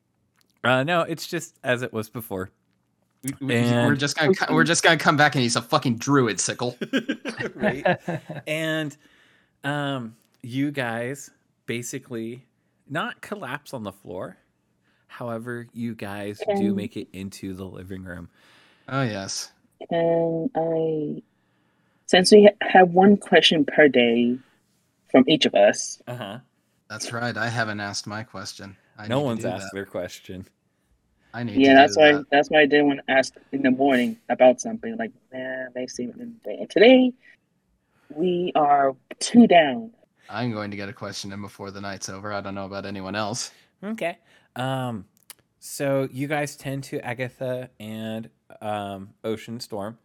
Uh, 0.64 0.85
no, 0.85 1.03
it's 1.03 1.27
just 1.27 1.59
as 1.64 1.83
it 1.83 1.92
was 1.92 2.09
before. 2.09 2.51
We- 3.40 3.46
we- 3.46 3.54
And- 3.54 3.86
we're 3.88 3.96
just 3.96 4.16
gonna 4.16 4.32
we're 4.50 4.64
just 4.64 4.82
gonna 4.82 4.96
come 4.96 5.16
back 5.16 5.34
and 5.34 5.42
he's 5.42 5.56
a 5.56 5.62
fucking 5.62 5.96
druid 5.98 6.40
sickle. 6.40 6.76
right? 7.54 7.98
and 8.46 8.96
um, 9.64 10.16
you 10.42 10.70
guys 10.70 11.30
basically 11.66 12.44
not 12.88 13.20
collapse 13.20 13.74
on 13.74 13.82
the 13.82 13.92
floor. 13.92 14.36
However, 15.08 15.66
you 15.72 15.94
guys 15.94 16.38
do 16.46 16.52
Um, 16.52 16.58
Can- 16.58 16.76
make 16.76 16.96
it 16.96 17.08
into 17.12 17.54
the 17.54 17.64
living 17.64 18.04
room. 18.04 18.28
Oh 18.88 19.02
yes. 19.02 19.50
Can 19.90 20.50
I, 20.56 21.22
since 22.06 22.32
we 22.32 22.48
have 22.62 22.90
one 22.90 23.16
question 23.16 23.64
per 23.64 23.88
day 23.88 24.38
from 25.10 25.24
each 25.26 25.44
of 25.46 25.54
us, 25.54 26.00
Uh 26.06 26.16
huh. 26.16 26.38
That's 26.88 27.12
right. 27.12 27.36
I 27.36 27.48
haven't 27.48 27.80
asked 27.80 28.06
my 28.06 28.22
question. 28.22 28.76
I 28.96 29.08
No 29.08 29.20
one's 29.20 29.44
asked 29.44 29.64
that. 29.64 29.70
their 29.74 29.84
question. 29.86 30.46
I 31.37 31.42
need 31.42 31.57
yeah, 31.57 31.75
to 31.75 31.75
that's 31.75 31.96
why 31.99 32.12
that. 32.12 32.31
that's 32.31 32.49
why 32.49 32.61
I 32.61 32.66
didn't 32.66 32.87
want 32.87 33.01
to 33.07 33.12
ask 33.12 33.35
in 33.53 33.61
the 33.61 33.70
morning 33.70 34.16
about 34.31 34.59
something 34.59 34.96
like, 34.96 35.12
man, 35.31 35.68
they 35.75 35.87
seem 35.87 36.14
in 36.18 36.35
the 36.44 36.51
And 36.51 36.70
today, 36.70 37.12
we 38.09 38.53
are 38.55 38.96
two 39.18 39.46
down. 39.46 39.90
I'm 40.31 40.51
going 40.53 40.70
to 40.70 40.79
get 40.79 40.88
a 40.88 40.94
question 40.94 41.33
in 41.33 41.42
before 41.42 41.70
the 41.70 41.81
night's 41.83 42.09
over. 42.09 42.33
I 42.33 42.40
don't 42.40 42.55
know 42.55 42.64
about 42.64 42.87
anyone 42.87 43.14
else. 43.14 43.53
Okay. 43.85 44.16
Um, 44.57 45.05
so 45.59 46.09
you 46.11 46.27
guys 46.27 46.57
tend 46.57 46.85
to 46.85 47.05
Agatha 47.05 47.68
and 47.79 48.31
um, 48.62 49.11
Ocean 49.22 49.61
Storm. 49.61 49.99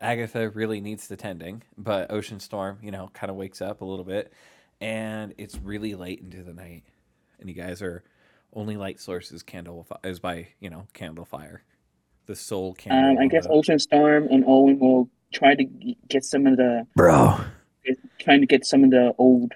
Agatha 0.00 0.48
really 0.48 0.80
needs 0.80 1.06
the 1.06 1.16
tending, 1.16 1.64
but 1.76 2.10
Ocean 2.10 2.40
Storm, 2.40 2.78
you 2.82 2.90
know, 2.90 3.10
kind 3.12 3.30
of 3.30 3.36
wakes 3.36 3.60
up 3.60 3.82
a 3.82 3.84
little 3.84 4.06
bit, 4.06 4.32
and 4.80 5.34
it's 5.36 5.58
really 5.58 5.94
late 5.94 6.20
into 6.20 6.42
the 6.42 6.54
night, 6.54 6.84
and 7.40 7.50
you 7.50 7.54
guys 7.54 7.82
are 7.82 8.02
only 8.54 8.76
light 8.76 9.00
source 9.00 9.32
is 9.32 9.42
candle 9.42 9.84
fi- 9.84 10.08
is 10.08 10.20
by 10.20 10.48
you 10.60 10.70
know 10.70 10.86
candle 10.92 11.24
fire, 11.24 11.62
the 12.26 12.34
sole 12.36 12.74
candle. 12.74 13.12
Um, 13.12 13.18
I 13.18 13.26
guess 13.28 13.44
the- 13.46 13.52
Ocean 13.52 13.78
Storm 13.78 14.28
and 14.30 14.44
Owen 14.46 14.78
will 14.78 15.08
try 15.32 15.54
to 15.54 15.64
get 16.08 16.24
some 16.24 16.46
of 16.46 16.56
the 16.56 16.86
Bro. 16.96 17.38
trying 18.18 18.40
to 18.40 18.46
get 18.46 18.64
some 18.66 18.84
of 18.84 18.90
the 18.90 19.14
old 19.18 19.52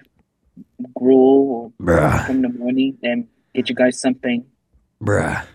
gruel 0.95 1.73
or 1.79 1.85
Bruh. 1.85 2.25
from 2.25 2.41
the 2.41 2.49
morning 2.49 2.97
and 3.03 3.27
get 3.53 3.69
you 3.69 3.75
guys 3.75 3.99
something. 3.99 4.45
Bruh. 5.01 5.45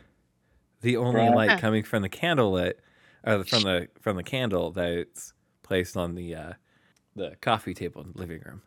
The 0.81 0.97
only 0.97 1.21
Bruh. 1.21 1.35
light 1.35 1.61
coming 1.61 1.83
from 1.83 2.03
the 2.03 2.09
candle 2.09 2.53
lit, 2.53 2.81
or 3.25 3.45
from 3.45 3.63
the 3.63 3.89
from 4.01 4.17
the 4.17 4.23
candle 4.23 4.71
that's 4.71 5.33
placed 5.63 5.97
on 5.97 6.15
the 6.15 6.35
uh, 6.35 6.53
the 7.17 7.37
coffee 7.41 7.75
table 7.75 8.03
in 8.03 8.13
the 8.13 8.19
living 8.19 8.41
room. 8.45 8.63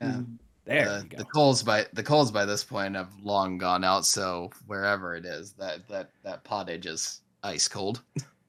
Yeah. 0.00 0.20
There 0.64 0.84
the, 0.84 1.02
you 1.02 1.08
go. 1.08 1.16
the 1.18 1.24
coals 1.26 1.62
by 1.62 1.86
the 1.92 2.02
coals 2.02 2.30
by 2.30 2.44
this 2.44 2.64
point 2.64 2.96
have 2.96 3.12
long 3.22 3.58
gone 3.58 3.84
out, 3.84 4.06
so 4.06 4.50
wherever 4.66 5.14
it 5.14 5.26
is, 5.26 5.52
that 5.54 5.86
that 5.88 6.10
that 6.22 6.44
pottage 6.44 6.86
is 6.86 7.20
ice 7.42 7.68
cold. 7.68 8.02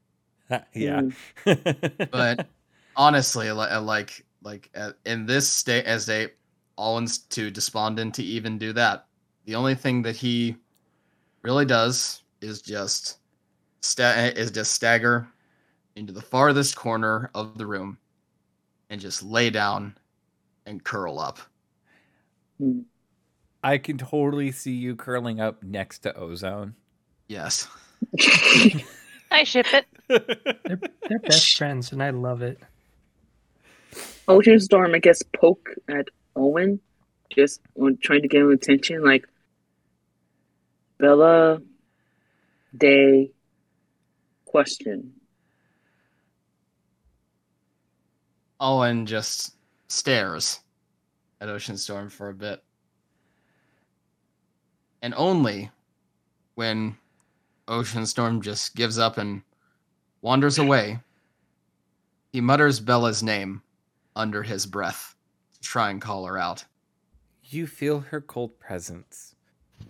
yeah. 0.74 1.02
Hmm. 1.44 1.54
But 2.12 2.48
honestly, 2.96 3.52
li- 3.52 3.68
uh, 3.68 3.82
like 3.82 4.26
like 4.44 4.70
uh, 4.76 4.92
in 5.06 5.26
this 5.26 5.50
state 5.50 5.86
as 5.86 6.06
they 6.06 6.30
Owen's 6.78 7.18
too 7.18 7.52
despondent 7.52 8.16
to 8.16 8.24
even 8.24 8.58
do 8.58 8.74
that. 8.74 9.08
The 9.46 9.56
only 9.56 9.76
thing 9.76 10.02
that 10.04 10.16
he 10.16 10.56
really 11.42 11.66
does 11.66 12.24
is 12.42 12.62
just 12.62 13.20
sta- 13.82 14.16
eh, 14.16 14.32
is 14.36 14.52
just 14.52 14.74
stagger 14.74 15.28
into 15.96 16.14
the 16.14 16.22
farthest 16.22 16.76
corner 16.76 17.30
of 17.34 17.58
the 17.58 17.66
room 17.66 17.98
and 18.90 19.00
just 19.00 19.24
lay 19.24 19.50
down 19.50 19.98
and 20.66 20.84
curl 20.84 21.20
up. 21.20 21.40
Hmm. 22.60 22.82
I 23.64 23.78
can 23.80 23.98
totally 23.98 24.52
see 24.52 24.74
you 24.74 24.96
curling 24.96 25.40
up 25.40 25.64
next 25.64 26.00
to 26.00 26.16
Ozone. 26.16 26.76
Yes. 27.28 27.68
I 29.32 29.44
ship 29.44 29.66
it. 29.74 29.86
They're 30.08 30.80
they're 31.10 31.20
best 31.20 31.58
friends, 31.58 31.92
and 31.92 32.04
I 32.04 32.12
love 32.12 32.44
it. 32.44 32.60
Ocean 34.28 34.60
Storm, 34.60 34.94
I 34.94 35.00
guess, 35.00 35.24
poke 35.24 35.70
at 35.90 36.10
Owen, 36.36 36.80
just 37.32 37.62
trying 38.04 38.22
to 38.22 38.28
get 38.28 38.42
him 38.42 38.52
attention. 38.52 39.04
Like 39.04 39.28
Bella, 41.00 41.62
Day, 42.78 43.32
question. 44.46 45.14
Owen 48.60 49.06
just 49.06 49.56
stares 49.88 50.60
at 51.46 51.54
Ocean 51.54 51.78
Storm 51.78 52.10
for 52.10 52.30
a 52.30 52.34
bit. 52.34 52.64
And 55.02 55.14
only 55.16 55.70
when 56.56 56.98
Ocean 57.68 58.06
Storm 58.08 58.42
just 58.42 58.76
gives 58.76 58.98
up 58.98 59.20
and 59.20 59.44
wanders 60.22 60.58
away, 60.58 61.00
he 62.32 62.42
mutters 62.42 62.80
Bella's 62.80 63.22
name 63.22 63.62
under 64.16 64.42
his 64.42 64.66
breath 64.66 65.16
to 65.54 65.60
try 65.60 65.92
and 65.92 66.02
call 66.02 66.26
her 66.26 66.38
out. 66.40 66.66
You 67.44 67.68
feel 67.68 68.00
her 68.00 68.22
cold 68.22 68.60
presence. 68.60 69.36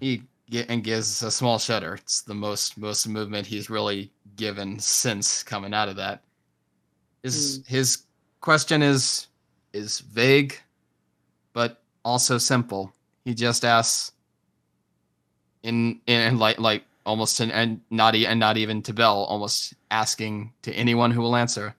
He 0.02 0.24
gi- 0.50 0.66
and 0.68 0.84
gives 0.84 1.24
a 1.24 1.32
small 1.32 1.58
shudder. 1.58 1.96
It's 1.96 2.22
the 2.22 2.36
most 2.36 2.78
most 2.78 3.08
movement 3.08 3.48
he's 3.48 3.70
really 3.70 4.12
given 4.36 4.78
since 4.80 5.42
coming 5.42 5.74
out 5.74 5.88
of 5.88 5.96
that. 5.96 6.22
His 7.24 7.58
hmm. 7.58 7.74
his 7.74 8.04
question 8.42 8.82
is 8.82 9.28
is 9.72 10.00
vague, 10.00 10.60
but 11.56 11.82
also 12.04 12.38
simple. 12.38 12.94
He 13.24 13.34
just 13.34 13.66
asks 13.66 14.12
in 15.64 16.00
in 16.06 16.38
like 16.38 16.60
like 16.60 16.84
almost 17.06 17.40
an, 17.40 17.50
and 17.50 17.82
not 17.90 18.14
e- 18.14 18.28
and 18.28 18.40
not 18.40 18.58
even 18.58 18.84
to 18.84 18.94
Bell, 18.94 19.24
almost 19.24 19.74
asking 19.90 20.54
to 20.62 20.72
anyone 20.74 21.10
who 21.10 21.22
will 21.22 21.36
answer. 21.36 21.74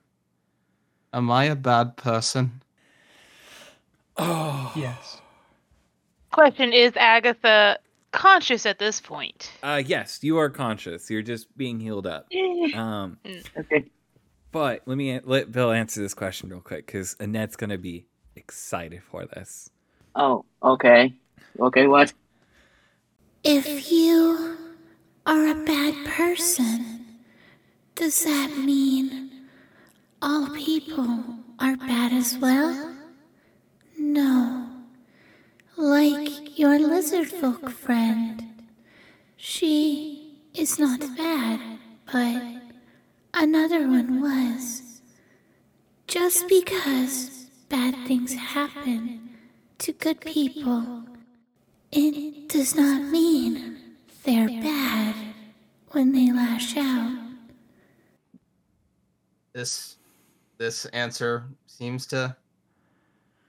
Am 1.13 1.31
I 1.31 1.45
a 1.45 1.55
bad 1.55 1.97
person? 1.97 2.63
Oh. 4.17 4.73
Yes. 4.75 5.21
Question 6.33 6.73
is 6.73 6.93
Agatha 6.97 7.79
conscious 8.13 8.67
at 8.67 8.79
this 8.79 9.01
point? 9.01 9.53
Uh, 9.63 9.83
yes, 9.85 10.21
you 10.23 10.39
are 10.39 10.49
conscious. 10.51 11.11
You're 11.11 11.23
just 11.23 11.55
being 11.57 11.79
healed 11.79 12.07
up. 12.09 12.27
Um, 12.75 13.19
Okay. 13.57 13.85
but 14.53 14.83
let 14.87 14.97
me 14.99 15.21
let 15.23 15.53
Bill 15.53 15.71
answer 15.71 16.01
this 16.01 16.15
question 16.15 16.49
real 16.49 16.61
quick 16.61 16.87
because 16.87 17.15
Annette's 17.21 17.55
gonna 17.57 17.79
be 17.79 18.07
excited 18.37 19.03
for 19.03 19.27
this. 19.27 19.71
Oh, 20.15 20.45
okay. 20.63 21.15
Okay, 21.59 21.87
what? 21.87 22.13
If 23.45 23.91
you 23.91 24.57
are 25.25 25.47
a 25.47 25.55
bad 25.55 25.95
person, 26.07 27.07
does 27.95 28.25
that 28.25 28.57
mean 28.59 29.31
all 30.21 30.49
people 30.51 31.25
are 31.59 31.77
bad 31.77 32.13
as 32.13 32.37
well? 32.39 32.95
No. 33.99 34.69
Like 35.77 36.59
your 36.59 36.79
lizard 36.79 37.29
folk 37.29 37.71
friend. 37.71 38.43
She 39.37 40.41
is 40.55 40.79
not 40.79 41.01
bad, 41.17 41.61
but 42.11 42.43
another 43.35 43.87
one 43.87 44.21
was. 44.21 45.03
Just 46.07 46.49
because 46.49 47.46
bad 47.69 47.95
things 48.07 48.35
happen 48.35 49.31
to 49.79 49.93
good 49.93 50.21
people 50.21 51.07
it 51.93 52.49
does 52.49 52.75
not 52.75 53.11
mean 53.11 53.79
they're 54.25 54.49
bad 54.49 55.15
when 55.93 56.13
they 56.13 56.33
lash 56.33 56.77
out. 56.77 57.17
This 59.53 59.97
this 60.59 60.85
answer 60.87 61.45
seems 61.67 62.07
to 62.09 62.37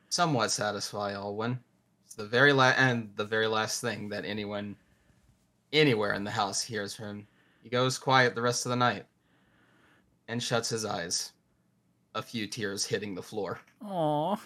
somewhat 0.10 0.52
satisfy 0.52 1.14
Alwyn. 1.14 1.60
It's 2.06 2.16
the 2.16 2.26
very 2.26 2.54
la- 2.54 2.74
and 2.78 3.10
the 3.16 3.26
very 3.26 3.48
last 3.48 3.82
thing 3.82 4.08
that 4.10 4.24
anyone 4.24 4.76
anywhere 5.74 6.14
in 6.14 6.24
the 6.24 6.32
house 6.32 6.62
hears 6.62 6.94
from 6.96 7.06
him. 7.06 7.28
He 7.64 7.70
goes 7.70 7.98
quiet 7.98 8.36
the 8.36 8.42
rest 8.42 8.66
of 8.66 8.70
the 8.70 8.76
night 8.76 9.06
and 10.28 10.42
shuts 10.42 10.70
his 10.70 10.86
eyes. 10.86 11.34
A 12.18 12.22
few 12.24 12.48
tears 12.48 12.84
hitting 12.84 13.14
the 13.14 13.22
floor. 13.22 13.60
Aw. 13.86 14.38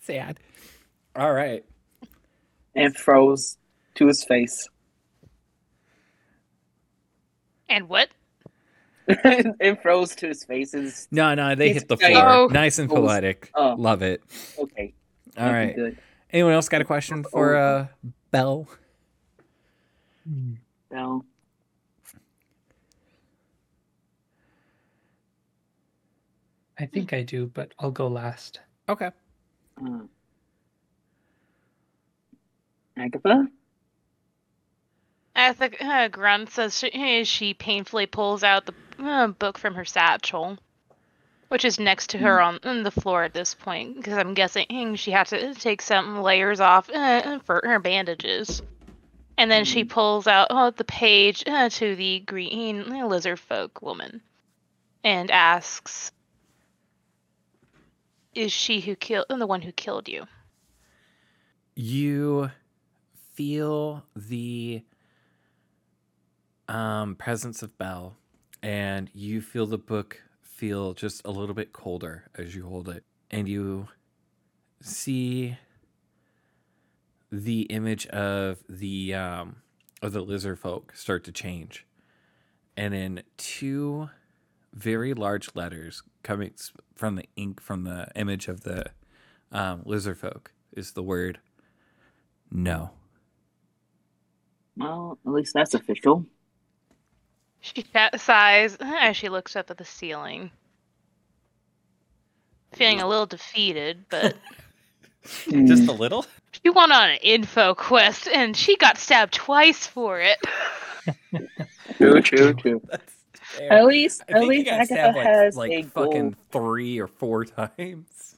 Sad. 0.00 0.38
All 1.16 1.32
right. 1.32 1.64
And 2.76 2.96
froze 2.96 3.58
to 3.96 4.06
his 4.06 4.22
face. 4.22 4.68
And 7.68 7.88
what? 7.88 8.08
it 9.08 9.82
froze 9.82 10.14
to 10.14 10.28
his 10.28 10.44
face. 10.44 10.74
It's, 10.74 11.08
No, 11.10 11.34
no, 11.34 11.56
they 11.56 11.70
It's 11.70 11.80
hit 11.80 11.88
the 11.88 11.96
floor. 11.96 12.28
Oh. 12.28 12.46
Nice 12.46 12.78
and 12.78 12.88
Oh. 12.92 12.94
poetic. 12.94 13.50
Oh. 13.52 13.74
Love 13.76 14.02
it. 14.02 14.22
okay. 14.60 14.94
All 15.36 15.44
That'd 15.46 15.54
right. 15.54 15.74
Good. 15.74 15.98
Anyone 16.30 16.52
else 16.52 16.68
got 16.68 16.82
a 16.82 16.84
question 16.84 17.24
for 17.24 17.56
uh 17.56 17.86
Belle? 18.30 18.68
Hmm. 20.24 20.52
I 26.78 26.86
think 26.86 27.12
I 27.12 27.22
do, 27.22 27.46
but 27.46 27.72
I'll 27.78 27.90
go 27.90 28.06
last. 28.06 28.60
Okay. 28.88 29.10
Uh, 29.80 30.00
Agatha? 32.96 33.48
Agatha 35.34 35.84
uh, 35.84 36.08
grunts 36.08 36.58
as 36.58 36.78
she, 36.78 37.24
she 37.24 37.54
painfully 37.54 38.06
pulls 38.06 38.42
out 38.42 38.66
the 38.66 38.74
uh, 38.98 39.28
book 39.28 39.58
from 39.58 39.74
her 39.74 39.84
satchel, 39.84 40.58
which 41.48 41.64
is 41.64 41.78
next 41.78 42.10
to 42.10 42.18
her 42.18 42.40
on, 42.40 42.58
on 42.64 42.82
the 42.82 42.90
floor 42.90 43.22
at 43.22 43.34
this 43.34 43.54
point, 43.54 43.96
because 43.96 44.18
I'm 44.18 44.34
guessing 44.34 44.96
she 44.96 45.10
had 45.10 45.26
to 45.28 45.54
take 45.54 45.82
some 45.82 46.22
layers 46.22 46.60
off 46.60 46.90
uh, 46.90 47.38
for 47.40 47.60
her 47.64 47.78
bandages. 47.78 48.62
And 49.36 49.48
then 49.48 49.64
she 49.64 49.84
pulls 49.84 50.26
out 50.26 50.48
oh, 50.50 50.70
the 50.70 50.82
page 50.82 51.44
uh, 51.46 51.68
to 51.68 51.94
the 51.94 52.20
green 52.20 53.08
lizard 53.08 53.38
folk 53.38 53.80
woman 53.80 54.20
and 55.04 55.30
asks, 55.30 56.10
Is 58.34 58.52
she 58.52 58.80
who 58.80 58.94
killed 58.94 59.26
and 59.30 59.40
the 59.40 59.46
one 59.46 59.62
who 59.62 59.72
killed 59.72 60.08
you? 60.08 60.26
You 61.74 62.50
feel 63.34 64.04
the 64.14 64.82
um 66.68 67.14
presence 67.16 67.62
of 67.62 67.76
Bell, 67.78 68.16
and 68.62 69.10
you 69.14 69.40
feel 69.40 69.66
the 69.66 69.78
book 69.78 70.22
feel 70.42 70.92
just 70.92 71.22
a 71.24 71.30
little 71.30 71.54
bit 71.54 71.72
colder 71.72 72.24
as 72.36 72.54
you 72.56 72.66
hold 72.66 72.88
it 72.88 73.04
and 73.30 73.48
you 73.48 73.86
see 74.80 75.56
the 77.30 77.62
image 77.62 78.06
of 78.08 78.58
the 78.68 79.14
um 79.14 79.56
of 80.02 80.12
the 80.12 80.20
lizard 80.20 80.58
folk 80.58 80.92
start 80.96 81.22
to 81.22 81.30
change 81.30 81.86
and 82.76 82.92
in 82.92 83.22
two 83.36 84.10
very 84.74 85.14
large 85.14 85.54
letters 85.54 86.02
coming 86.22 86.52
from 86.94 87.16
the 87.16 87.24
ink 87.36 87.60
from 87.60 87.84
the 87.84 88.08
image 88.16 88.48
of 88.48 88.62
the 88.62 88.86
um, 89.52 89.82
lizard 89.84 90.18
folk 90.18 90.52
is 90.72 90.92
the 90.92 91.02
word 91.02 91.38
no 92.50 92.90
Well, 94.76 95.18
at 95.26 95.32
least 95.32 95.54
that's 95.54 95.74
official. 95.74 96.24
She 97.60 97.84
sighs 98.16 98.76
as 98.80 99.16
she 99.16 99.28
looks 99.28 99.56
up 99.56 99.70
at 99.70 99.78
the 99.78 99.84
ceiling. 99.84 100.50
Feeling 102.74 103.00
a 103.00 103.08
little 103.08 103.26
defeated, 103.26 104.04
but 104.08 104.36
Just 105.66 105.88
a 105.88 105.92
little? 105.92 106.24
she 106.52 106.70
went 106.70 106.92
on 106.92 107.10
an 107.10 107.18
info 107.22 107.74
quest 107.74 108.28
and 108.28 108.56
she 108.56 108.76
got 108.76 108.98
stabbed 108.98 109.34
twice 109.34 109.86
for 109.86 110.20
it. 110.20 110.38
True, 111.96 112.20
true, 112.22 112.54
true. 112.54 112.80
That's 112.90 113.14
fair. 113.48 113.72
At 113.72 113.84
least, 113.86 114.22
at 114.28 114.42
least 114.42 114.68
Agatha 114.68 115.18
like, 115.18 115.26
has 115.26 115.56
like 115.56 115.70
a 115.72 115.82
fucking 115.84 116.30
goal. 116.30 116.34
three 116.50 116.98
or 116.98 117.06
four 117.06 117.44
times. 117.44 118.36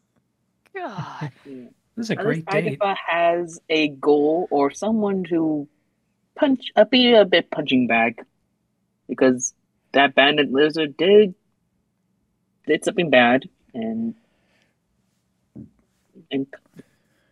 God. 0.74 1.32
This 1.96 2.06
is 2.06 2.10
a 2.12 2.18
At 2.18 2.24
great 2.24 2.36
least 2.36 2.48
date. 2.48 2.66
Agatha 2.80 2.96
has 3.08 3.60
a 3.68 3.88
goal 3.88 4.48
or 4.50 4.70
someone 4.70 5.24
to 5.24 5.68
punch, 6.34 6.70
uh, 6.74 6.84
be 6.84 7.12
a 7.12 7.26
bit 7.26 7.50
punching 7.50 7.88
bag, 7.88 8.24
because 9.06 9.52
that 9.92 10.14
bandit 10.14 10.50
lizard 10.50 10.96
did 10.96 11.34
did 12.66 12.84
something 12.84 13.10
bad, 13.10 13.48
and 13.74 14.14
and 16.30 16.46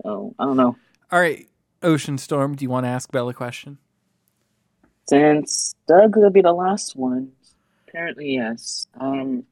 oh, 0.04 0.34
I 0.38 0.44
don't 0.44 0.56
know. 0.56 0.76
All 1.10 1.20
right, 1.20 1.48
Ocean 1.82 2.18
Storm, 2.18 2.54
do 2.54 2.64
you 2.64 2.68
want 2.68 2.84
to 2.84 2.88
ask 2.88 3.10
Bella 3.10 3.30
a 3.30 3.34
question? 3.34 3.78
Since 5.08 5.74
Doug 5.86 6.16
will 6.16 6.30
be 6.30 6.42
the 6.42 6.52
last 6.52 6.94
one, 6.96 7.32
apparently 7.88 8.34
yes. 8.34 8.86
Um, 9.00 9.44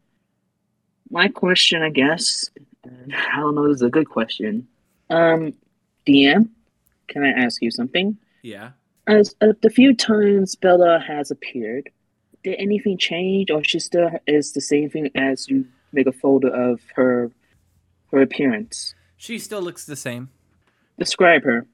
my 1.10 1.28
question, 1.28 1.82
I 1.82 1.90
guess, 1.90 2.50
and 2.84 3.14
I 3.32 3.36
don't 3.38 3.54
know, 3.54 3.68
this 3.68 3.76
is 3.76 3.82
a 3.82 3.90
good 3.90 4.08
question. 4.08 4.66
Um, 5.10 5.54
DM, 6.06 6.48
can 7.08 7.24
I 7.24 7.30
ask 7.30 7.62
you 7.62 7.70
something? 7.70 8.16
Yeah. 8.42 8.70
As 9.06 9.34
uh, 9.40 9.52
the 9.62 9.70
few 9.70 9.94
times 9.94 10.56
Bella 10.56 10.98
has 11.06 11.30
appeared, 11.30 11.90
did 12.42 12.56
anything 12.58 12.98
change, 12.98 13.50
or 13.50 13.62
she 13.62 13.78
still 13.78 14.10
is 14.26 14.52
the 14.52 14.60
same 14.60 14.90
thing 14.90 15.10
as 15.14 15.48
you 15.48 15.66
make 15.92 16.06
a 16.06 16.12
photo 16.12 16.48
of 16.48 16.80
her 16.94 17.30
her 18.10 18.20
appearance? 18.20 18.94
She 19.16 19.38
still 19.38 19.62
looks 19.62 19.84
the 19.84 19.96
same. 19.96 20.30
Describe 20.98 21.44
her. 21.44 21.66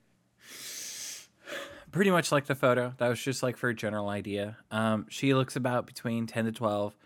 Pretty 1.93 2.11
much 2.11 2.33
like 2.33 2.47
the 2.47 2.55
photo. 2.55 2.95
That 2.97 3.09
was 3.09 3.23
just 3.23 3.43
like 3.43 3.57
for 3.57 3.69
a 3.69 3.75
general 3.75 4.09
idea. 4.09 4.57
Um, 4.71 5.07
she 5.11 5.35
looks 5.35 5.57
about 5.57 5.87
between 5.87 6.27
10 6.27 6.47
to 6.47 6.53
12. 6.53 6.97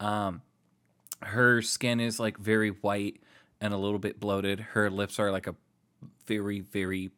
Um, 0.00 0.40
her 1.20 1.60
skin 1.60 2.00
is 2.00 2.18
like 2.18 2.38
very 2.38 2.70
white 2.70 3.20
and 3.60 3.74
a 3.74 3.76
little 3.76 3.98
bit 3.98 4.18
bloated. 4.18 4.60
Her 4.60 4.88
lips 4.90 5.18
are 5.18 5.30
like 5.30 5.46
a 5.46 5.54
very, 6.26 6.60
very, 6.60 7.10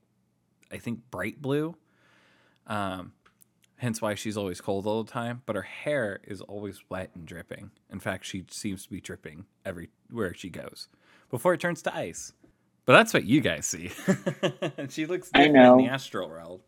I 0.72 0.78
think, 0.78 1.00
bright 1.12 1.40
blue. 1.40 1.76
Um, 2.66 3.12
hence 3.76 4.02
why 4.02 4.16
she's 4.16 4.36
always 4.36 4.60
cold 4.60 4.86
all 4.88 5.04
the 5.04 5.10
time. 5.12 5.42
But 5.46 5.54
her 5.54 5.62
hair 5.62 6.18
is 6.24 6.40
always 6.40 6.82
wet 6.88 7.10
and 7.14 7.24
dripping. 7.24 7.70
In 7.90 8.00
fact, 8.00 8.24
she 8.24 8.44
seems 8.50 8.82
to 8.84 8.90
be 8.90 9.00
dripping 9.00 9.46
everywhere 9.64 10.34
she 10.34 10.50
goes 10.50 10.88
before 11.30 11.54
it 11.54 11.60
turns 11.60 11.82
to 11.82 11.94
ice. 11.96 12.32
But 12.84 12.94
that's 12.94 13.14
what 13.14 13.24
you 13.24 13.40
guys 13.40 13.64
see. 13.64 13.92
she 14.88 15.06
looks 15.06 15.30
I 15.32 15.44
different 15.46 15.54
know. 15.54 15.78
in 15.78 15.84
the 15.84 15.90
astral 15.92 16.28
realm. 16.28 16.58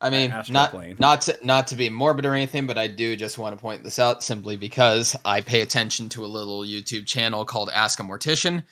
I 0.00 0.10
mean, 0.10 0.32
not 0.50 0.70
plane. 0.70 0.96
not 1.00 1.22
to, 1.22 1.38
not 1.42 1.66
to 1.68 1.74
be 1.76 1.88
morbid 1.88 2.26
or 2.26 2.34
anything, 2.34 2.66
but 2.66 2.76
I 2.76 2.86
do 2.86 3.16
just 3.16 3.38
want 3.38 3.56
to 3.56 3.60
point 3.60 3.82
this 3.82 3.98
out 3.98 4.22
simply 4.22 4.56
because 4.56 5.16
I 5.24 5.40
pay 5.40 5.62
attention 5.62 6.08
to 6.10 6.24
a 6.24 6.26
little 6.26 6.60
YouTube 6.62 7.06
channel 7.06 7.44
called 7.44 7.70
Ask 7.72 7.98
a 8.00 8.02
Mortician. 8.02 8.62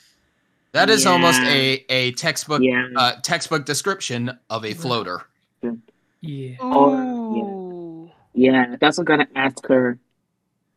That 0.72 0.90
is 0.90 1.06
almost 1.06 1.40
a 1.42 1.84
a 1.88 2.12
textbook 2.12 2.60
Yeah. 2.60 2.88
uh, 2.96 3.12
textbook 3.22 3.64
description 3.64 4.36
of 4.50 4.64
a 4.64 4.74
floater. 4.74 5.22
Yeah. 6.20 6.56
Or- 6.60 6.94
Ooh. 7.00 8.10
Yeah, 8.34 8.74
that's 8.80 8.98
what 8.98 9.08
I'm 9.08 9.18
gonna 9.18 9.28
ask 9.36 9.64
her. 9.68 9.96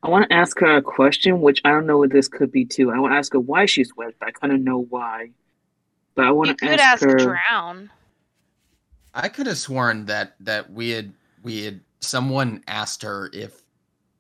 I 0.04 0.10
want 0.10 0.30
to 0.30 0.36
ask 0.36 0.60
her 0.60 0.78
a 0.78 0.82
question, 0.82 1.42
which 1.42 1.60
I 1.66 1.72
don't 1.72 1.88
know 1.88 1.98
what 1.98 2.12
this 2.12 2.28
could 2.28 2.52
be 2.52 2.64
too. 2.64 2.92
I 2.92 3.00
want 3.00 3.14
to 3.14 3.18
ask 3.18 3.34
her 3.34 3.40
why 3.40 3.66
she's 3.66 3.96
wet, 3.96 4.14
but 4.20 4.28
I 4.28 4.32
kind 4.32 4.54
of 4.54 4.62
know 4.62 4.84
why. 4.90 5.32
But 6.14 6.26
I 6.26 6.28
You 6.30 6.36
want 6.36 6.58
to 6.60 6.66
ask, 6.70 6.80
ask 6.80 7.04
her. 7.04 7.16
Drown. 7.18 7.90
I 9.18 9.30
could 9.30 9.48
have 9.48 9.58
sworn 9.58 10.06
that 10.06 10.36
that 10.42 10.72
we 10.72 10.92
had 10.92 11.12
we 11.42 11.64
had 11.64 11.82
someone 12.02 12.64
asked 12.68 13.02
her 13.02 13.32
if 13.34 13.64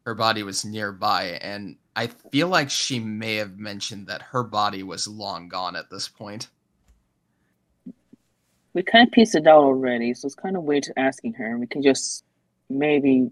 her 0.08 0.16
body 0.16 0.42
was 0.42 0.66
nearby, 0.66 1.38
and 1.40 1.76
I 1.96 2.08
feel 2.08 2.48
like 2.48 2.72
she 2.72 3.00
may 3.00 3.36
have 3.36 3.60
mentioned 3.60 4.08
that 4.08 4.24
her 4.24 4.42
body 4.42 4.82
was 4.82 5.08
long 5.08 5.50
gone 5.50 5.76
at 5.76 5.92
this 5.92 6.08
point. 6.08 6.50
We 8.74 8.82
kind 8.82 9.08
of 9.08 9.12
pieced 9.12 9.36
it 9.36 9.46
out 9.46 9.64
already, 9.64 10.16
so 10.16 10.26
it's 10.26 10.34
kind 10.36 10.58
of 10.58 10.64
weird 10.64 10.84
to 10.84 10.98
asking 10.98 11.34
her. 11.34 11.60
We 11.60 11.68
can 11.68 11.84
just 11.84 12.24
maybe 12.68 13.30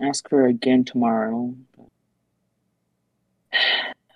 ask 0.00 0.28
her 0.30 0.46
again 0.46 0.84
tomorrow. 0.84 1.52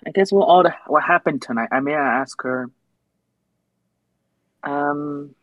I 0.07 0.11
guess 0.13 0.31
what 0.31 0.45
all 0.47 0.63
the 0.63 0.73
what 0.87 1.03
happened 1.03 1.41
tonight. 1.41 1.67
I 1.73 1.81
may 1.81 1.95
ask 1.95 2.41
her. 2.43 2.69
Um, 4.63 5.35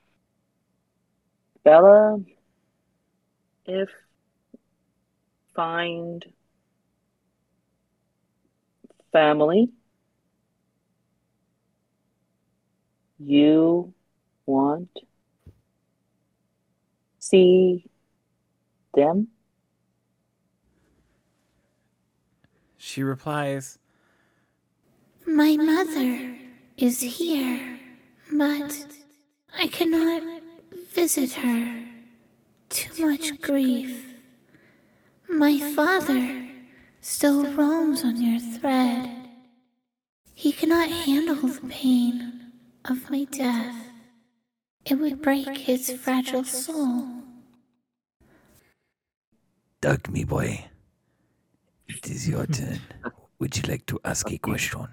Bella, 1.67 2.21
if 3.65 3.89
find 5.53 6.25
family, 9.11 9.71
you 13.19 13.93
want 14.47 14.91
see 17.19 17.91
them? 18.95 19.27
She 22.77 23.03
replies, 23.03 23.81
My 25.27 25.57
mother 25.57 26.37
is 26.77 27.01
here, 27.01 27.81
but 28.31 28.87
I 29.59 29.67
cannot 29.67 30.46
visit 30.97 31.33
her. 31.35 31.85
Too 32.71 33.07
much 33.07 33.39
grief. 33.43 34.15
My 35.29 35.61
father 35.75 36.49
still 37.03 37.45
roams 37.53 38.03
on 38.03 38.17
your 38.17 38.41
thread. 38.41 39.29
He 40.35 40.53
cannot 40.53 40.89
handle 40.89 41.35
the 41.37 41.69
pain 41.69 42.51
of 42.87 43.11
my 43.11 43.25
death. 43.25 43.77
It 44.87 44.95
would 44.95 45.21
break 45.21 45.55
his 45.69 45.91
fragile 45.93 46.45
soul. 46.45 47.07
Doug, 49.83 50.09
me 50.09 50.25
boy, 50.25 50.65
it 51.89 52.09
is 52.11 52.27
your 52.27 52.47
turn. 52.57 52.81
Would 53.39 53.55
you 53.59 53.65
like 53.69 53.85
to 53.87 54.01
ask 54.03 54.31
a 54.31 54.39
question? 54.39 54.89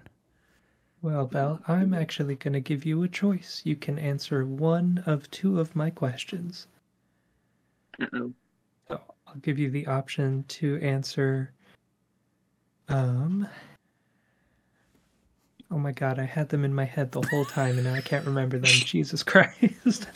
Well, 1.03 1.25
Belle, 1.25 1.59
I'm 1.67 1.93
actually 1.93 2.35
going 2.35 2.53
to 2.53 2.61
give 2.61 2.85
you 2.85 3.03
a 3.03 3.09
choice. 3.09 3.61
You 3.65 3.75
can 3.75 3.99
answer 3.99 4.45
one 4.45 5.03
of 5.05 5.29
two 5.31 5.59
of 5.59 5.75
my 5.75 5.89
questions. 5.89 6.67
Uh-oh. 8.01 8.31
So 8.87 9.01
I'll 9.27 9.35
give 9.41 9.59
you 9.59 9.69
the 9.69 9.85
option 9.85 10.45
to 10.47 10.79
answer. 10.81 11.51
Um. 12.87 13.49
Oh 15.69 15.77
my 15.77 15.91
god, 15.91 16.19
I 16.19 16.23
had 16.23 16.47
them 16.47 16.63
in 16.63 16.73
my 16.73 16.85
head 16.85 17.11
the 17.11 17.27
whole 17.29 17.45
time 17.45 17.75
and 17.77 17.83
now 17.83 17.95
I 17.95 18.01
can't 18.01 18.25
remember 18.25 18.57
them. 18.57 18.63
Jesus 18.71 19.23
Christ. 19.23 20.07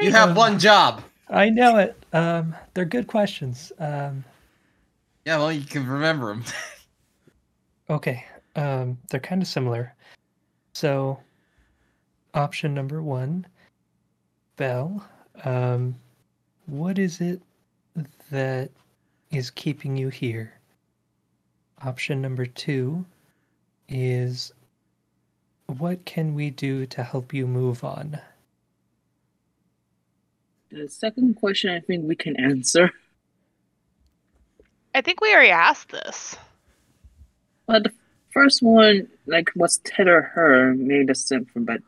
You 0.00 0.12
have 0.12 0.36
one 0.36 0.60
job. 0.60 1.02
I 1.30 1.50
know 1.50 1.78
it. 1.78 1.96
Um, 2.12 2.54
they're 2.74 2.84
good 2.84 3.08
questions. 3.08 3.72
Um, 3.80 4.24
Yeah, 5.24 5.38
well, 5.38 5.50
you 5.50 5.64
can 5.64 5.84
remember 5.84 6.28
them. 6.28 6.44
okay. 7.90 8.24
Um, 8.56 8.98
they're 9.10 9.20
kind 9.20 9.42
of 9.42 9.48
similar. 9.48 9.94
So, 10.72 11.20
option 12.34 12.74
number 12.74 13.02
one, 13.02 13.46
Belle. 14.56 15.06
Um, 15.44 15.94
what 16.66 16.98
is 16.98 17.20
it 17.20 17.40
that 18.30 18.70
is 19.30 19.50
keeping 19.50 19.96
you 19.96 20.08
here? 20.08 20.54
Option 21.84 22.22
number 22.22 22.46
two 22.46 23.04
is 23.88 24.52
what 25.66 26.04
can 26.04 26.34
we 26.34 26.50
do 26.50 26.86
to 26.86 27.02
help 27.02 27.34
you 27.34 27.46
move 27.46 27.84
on? 27.84 28.18
The 30.70 30.88
second 30.88 31.34
question 31.34 31.70
I 31.70 31.80
think 31.80 32.08
we 32.08 32.16
can 32.16 32.38
answer. 32.40 32.90
I 34.94 35.00
think 35.02 35.20
we 35.20 35.32
already 35.32 35.50
asked 35.50 35.90
this. 35.90 36.36
Well, 37.66 37.82
the 37.82 37.92
first 38.36 38.62
one, 38.62 39.08
like, 39.26 39.48
was 39.56 39.78
Ted 39.78 40.08
or 40.08 40.20
her 40.22 40.74
made 40.74 41.10
us 41.10 41.24
different, 41.24 41.66
but 41.66 41.80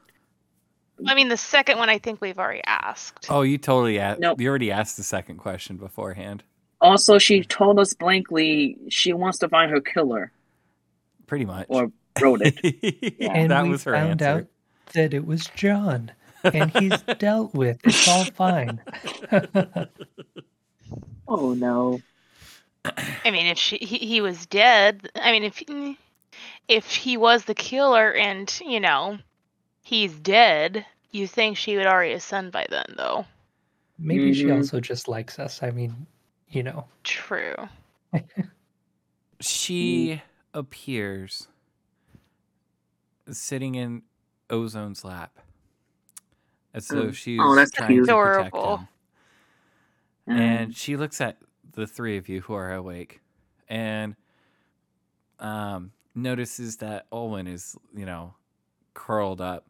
I 1.06 1.14
mean, 1.14 1.28
the 1.28 1.36
second 1.36 1.78
one 1.78 1.88
I 1.90 1.98
think 1.98 2.20
we've 2.20 2.38
already 2.38 2.62
asked. 2.66 3.26
"Oh, 3.30 3.42
you 3.42 3.58
totally 3.58 3.98
asked. 4.00 4.18
Nope. 4.20 4.40
You 4.40 4.48
already 4.48 4.70
asked 4.72 4.96
the 4.96 5.02
second 5.04 5.36
question 5.36 5.76
beforehand. 5.76 6.42
also 6.80 7.18
she 7.18 7.42
told 7.44 7.78
us 7.78 7.92
blankly 7.94 8.76
she 8.88 9.12
wants 9.12 9.38
to 9.38 9.48
find 9.48 9.70
her 9.70 9.80
killer 9.80 10.32
Pretty 11.26 11.44
much. 11.44 11.66
or 11.68 11.92
wrote 12.20 12.40
it. 12.42 13.16
and 13.20 13.50
that 13.50 13.62
we 13.64 13.68
was 13.70 13.84
her 13.84 13.92
found 13.92 14.22
answer. 14.22 14.40
out 14.40 14.46
that 14.94 15.12
it 15.14 15.26
was 15.26 15.46
John, 15.54 16.10
and 16.44 16.70
he's 16.78 17.00
dealt 17.18 17.52
with. 17.54 17.78
It's 17.84 18.08
all 18.08 18.24
fine. 18.24 18.80
oh 21.28 21.52
no. 21.54 22.00
I 23.24 23.30
mean, 23.30 23.46
if 23.46 23.58
she, 23.58 23.76
he, 23.76 23.98
he 23.98 24.20
was 24.20 24.46
dead, 24.46 25.10
I 25.14 25.30
mean, 25.32 25.44
if 25.44 25.62
if 26.68 26.86
he 26.90 27.16
was 27.16 27.44
the 27.44 27.54
killer 27.54 28.12
and 28.12 28.60
you 28.64 28.78
know 28.80 29.18
he's 29.82 30.14
dead, 30.20 30.84
you 31.10 31.26
think 31.26 31.56
she 31.56 31.76
would 31.76 31.86
already 31.86 32.12
ascend 32.12 32.52
by 32.52 32.66
then, 32.70 32.94
though. 32.96 33.24
Maybe 33.98 34.32
she 34.34 34.44
Mhm. 34.44 34.58
also 34.58 34.78
just 34.80 35.08
likes 35.08 35.38
us. 35.38 35.62
I 35.62 35.70
mean, 35.70 36.06
you 36.50 36.62
know. 36.62 36.86
True. 37.02 37.54
She 39.40 40.20
appears 40.54 41.48
sitting 43.30 43.74
in 43.74 44.02
Ozone's 44.50 45.04
lap, 45.04 45.38
as 46.74 46.88
though 46.88 47.08
Oh. 47.08 47.12
she's 47.12 47.40
Oh, 47.42 47.54
that's 47.54 47.70
trying 47.70 47.90
cute. 47.90 48.06
to 48.08 48.14
protect 48.14 48.56
him. 48.56 48.88
And 50.26 50.76
she 50.76 50.96
looks 50.96 51.20
at 51.20 51.38
the 51.72 51.86
three 51.86 52.16
of 52.16 52.28
you 52.28 52.40
who 52.42 52.54
are 52.54 52.72
awake 52.72 53.20
and 53.68 54.16
um, 55.38 55.92
notices 56.22 56.78
that 56.78 57.10
Olwen 57.10 57.48
is, 57.48 57.76
you 57.94 58.06
know, 58.06 58.34
curled 58.94 59.40
up. 59.40 59.66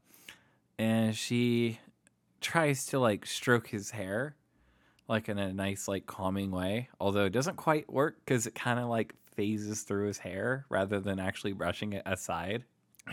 And 0.78 1.16
she 1.16 1.80
tries 2.40 2.86
to 2.86 2.98
like 2.98 3.26
stroke 3.26 3.68
his 3.68 3.90
hair, 3.90 4.36
like 5.08 5.28
in 5.28 5.38
a 5.38 5.52
nice, 5.52 5.88
like 5.88 6.06
calming 6.06 6.50
way. 6.50 6.88
Although 7.00 7.24
it 7.24 7.32
doesn't 7.32 7.56
quite 7.56 7.92
work 7.92 8.16
because 8.24 8.46
it 8.46 8.54
kind 8.54 8.78
of 8.78 8.88
like 8.88 9.14
phases 9.34 9.82
through 9.82 10.06
his 10.06 10.18
hair 10.18 10.66
rather 10.68 11.00
than 11.00 11.18
actually 11.20 11.52
brushing 11.52 11.92
it 11.92 12.02
aside. 12.06 12.64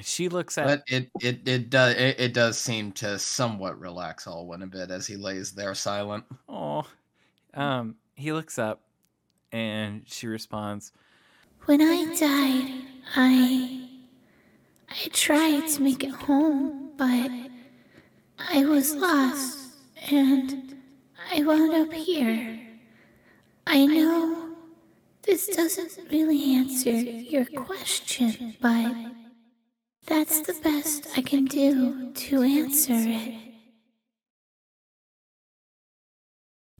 She 0.01 0.27
looks 0.27 0.57
at 0.57 0.65
But 0.65 0.83
it 0.87 1.09
it 1.21 1.47
it 1.47 1.69
does 1.69 1.95
it, 1.95 2.19
it 2.19 2.33
does 2.33 2.57
seem 2.57 2.91
to 2.93 3.17
somewhat 3.17 3.79
relax 3.79 4.27
Alwyn 4.27 4.61
a 4.61 4.67
bit 4.67 4.91
as 4.91 5.07
he 5.07 5.15
lays 5.15 5.51
there 5.51 5.73
silent. 5.73 6.25
oh, 6.49 6.85
um, 7.53 7.95
he 8.15 8.33
looks 8.33 8.59
up 8.59 8.81
and 9.51 10.03
she 10.05 10.27
responds, 10.27 10.91
When 11.65 11.81
I 11.81 12.13
died, 12.19 12.94
I. 13.15 13.89
I 14.89 15.07
tried 15.11 15.67
to 15.69 15.81
make 15.81 16.03
it 16.03 16.11
home, 16.11 16.91
but. 16.97 17.31
I 18.37 18.65
was 18.65 18.93
lost, 18.95 19.57
and 20.11 20.75
I 21.33 21.41
wound 21.43 21.73
up 21.73 21.93
here. 21.93 22.59
I 23.65 23.85
know 23.85 24.49
this 25.23 25.47
doesn't 25.47 26.11
really 26.11 26.55
answer 26.55 26.91
your 26.91 27.45
question, 27.45 28.55
but. 28.61 28.93
That's 30.07 30.41
the 30.41 30.53
best 30.61 31.07
I 31.17 31.21
can 31.21 31.45
do 31.45 32.11
to 32.13 32.43
answer 32.43 32.93
it. 32.93 33.33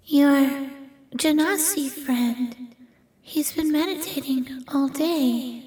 Your 0.04 0.70
Genasi 1.16 1.90
friend. 1.90 2.76
He's 3.22 3.52
been 3.52 3.72
meditating 3.72 4.64
all 4.68 4.88
day. 4.90 5.65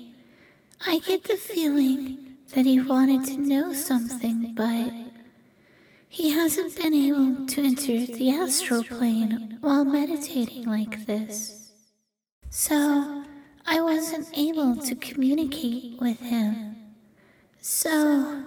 I 0.86 1.00
get 1.00 1.24
the 1.24 1.36
feeling 1.36 2.36
that 2.54 2.64
he 2.64 2.80
wanted 2.80 3.24
to 3.26 3.36
know 3.36 3.72
something, 3.72 4.54
but 4.54 4.92
he 6.08 6.30
hasn't 6.30 6.76
been 6.76 6.94
able 6.94 7.46
to 7.46 7.62
enter 7.62 8.06
the 8.06 8.30
astral 8.30 8.84
plane 8.84 9.58
while 9.60 9.84
meditating 9.84 10.64
like 10.64 11.04
this. 11.06 11.72
So, 12.50 13.24
I 13.66 13.80
wasn't 13.80 14.28
able 14.38 14.76
to 14.76 14.94
communicate 14.94 16.00
with 16.00 16.20
him. 16.20 16.76
So, 17.60 18.44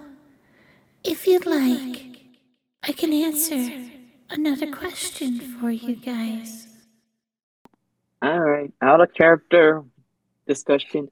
if 1.03 1.27
you'd 1.27 1.45
like, 1.45 2.17
I 2.81 2.93
can 2.93 3.13
answer 3.13 3.71
another 4.29 4.71
question 4.71 5.39
for 5.39 5.69
you 5.69 5.95
guys. 5.97 6.67
All 8.21 8.39
right, 8.39 8.71
out 8.81 9.01
of 9.01 9.13
character 9.13 9.83
discussion. 10.47 11.09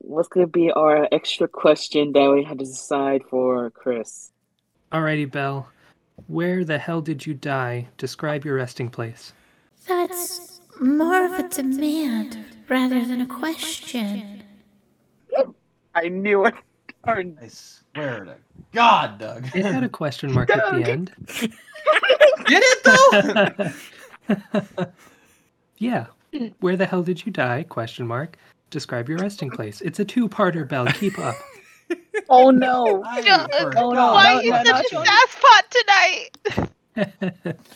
What's 0.00 0.28
gonna 0.28 0.46
be 0.46 0.72
our 0.72 1.06
extra 1.12 1.46
question 1.46 2.12
that 2.12 2.30
we 2.30 2.42
had 2.42 2.58
to 2.58 2.64
decide 2.64 3.22
for 3.28 3.70
Chris? 3.70 4.32
Alrighty, 4.92 5.30
Belle. 5.30 5.68
Where 6.26 6.64
the 6.64 6.78
hell 6.78 7.00
did 7.00 7.24
you 7.26 7.34
die? 7.34 7.86
Describe 7.96 8.44
your 8.44 8.56
resting 8.56 8.88
place. 8.88 9.32
That's 9.86 10.60
more 10.80 11.24
of 11.26 11.32
a 11.32 11.48
demand 11.48 12.38
rather 12.68 13.04
than 13.04 13.20
a 13.20 13.26
question. 13.26 14.42
I 15.94 16.08
knew 16.08 16.46
it. 16.46 16.54
Darn. 17.04 17.38
I 17.40 17.48
swear 17.48 18.24
to 18.24 18.36
God, 18.72 19.18
Doug. 19.18 19.46
It 19.54 19.64
had 19.64 19.84
a 19.84 19.88
question 19.88 20.32
mark 20.32 20.50
at 20.50 20.72
the 20.72 20.90
end. 20.90 21.12
Did 22.46 22.62
it 22.66 23.74
though? 24.66 24.86
yeah. 25.78 26.06
Where 26.60 26.76
the 26.76 26.86
hell 26.86 27.02
did 27.02 27.24
you 27.26 27.32
die? 27.32 27.64
Question 27.64 28.06
mark. 28.06 28.36
Describe 28.70 29.08
your 29.08 29.18
resting 29.18 29.50
place. 29.50 29.80
It's 29.80 30.00
a 30.00 30.04
two-parter, 30.04 30.66
Belle. 30.68 30.86
Keep 30.86 31.18
up. 31.18 31.36
Oh 32.28 32.50
no! 32.50 33.02
I 33.04 33.20
Oh, 33.76 33.90
no, 33.92 34.12
Why 34.12 34.34
no, 34.34 34.38
are 34.38 34.42
you 34.42 34.50
no, 34.52 34.64
such 34.64 34.92
no, 34.92 35.00
a 35.00 35.04
no. 35.04 35.04
fast 35.04 35.40
pot 35.40 35.64
tonight? 35.70 36.30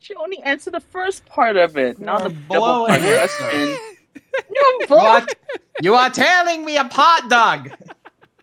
She 0.00 0.14
only 0.16 0.40
answered 0.42 0.74
the 0.74 0.80
first 0.80 1.24
part 1.26 1.56
of 1.56 1.76
it, 1.76 1.98
not 1.98 2.24
the 2.24 2.30
You're 2.50 2.60
double 2.60 2.86
part 2.86 3.00
blowing 3.00 3.02
it, 3.02 3.18
question. 3.18 3.78
You 4.88 4.96
are, 4.96 5.26
you 5.80 5.94
are 5.94 6.10
tearing 6.10 6.64
me 6.64 6.76
apart, 6.76 7.28
Doug. 7.28 7.70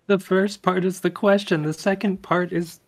the 0.07 0.19
first 0.19 0.61
part 0.61 0.85
is 0.85 1.01
the 1.01 1.11
question. 1.11 1.63
The 1.63 1.73
second 1.73 2.21
part 2.21 2.51
is 2.53 2.79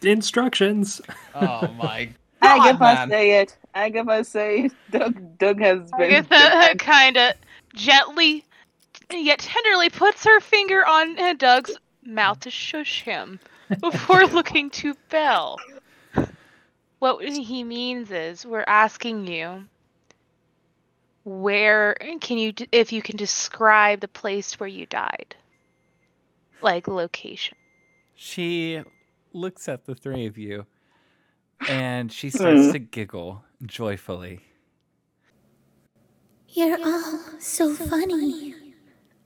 the 0.00 0.10
instructions. 0.10 1.00
Oh 1.34 1.68
my 1.78 2.10
I 2.42 2.58
God, 2.58 2.72
give 2.72 2.82
us 2.82 3.08
say 3.08 3.40
it. 3.40 3.56
I 3.74 3.88
give 3.90 4.08
us 4.08 4.28
say 4.28 4.64
it. 4.66 4.72
Doug. 4.90 5.38
Doug 5.38 5.60
has 5.60 5.90
I 5.92 5.98
been. 5.98 6.10
guess 6.10 6.26
that 6.28 6.74
kind 6.78 7.16
of 7.16 7.34
gently 7.78 8.44
yet 9.10 9.38
tenderly 9.38 9.88
puts 9.88 10.24
her 10.24 10.40
finger 10.40 10.84
on 10.86 11.36
Doug's 11.38 11.76
mouth 12.04 12.40
to 12.40 12.50
shush 12.50 13.02
him 13.02 13.40
before 13.80 14.26
looking 14.26 14.70
to 14.70 14.94
Belle. 15.08 15.58
What 16.98 17.24
he 17.24 17.64
means 17.64 18.10
is 18.10 18.44
we're 18.44 18.64
asking 18.66 19.26
you 19.26 19.64
where 21.24 21.94
can 22.20 22.38
you 22.38 22.52
if 22.72 22.92
you 22.92 23.02
can 23.02 23.16
describe 23.16 24.00
the 24.00 24.08
place 24.08 24.58
where 24.58 24.68
you 24.68 24.86
died 24.86 25.36
like 26.62 26.88
location 26.88 27.56
She 28.14 28.82
looks 29.34 29.68
at 29.68 29.84
the 29.84 29.94
three 29.94 30.26
of 30.26 30.38
you 30.38 30.64
and 31.68 32.10
she 32.10 32.30
hmm. 32.30 32.36
starts 32.36 32.72
to 32.72 32.78
giggle 32.78 33.44
joyfully. 33.64 34.40
You're 36.50 36.78
all 36.84 37.18
so 37.38 37.74
funny. 37.74 38.54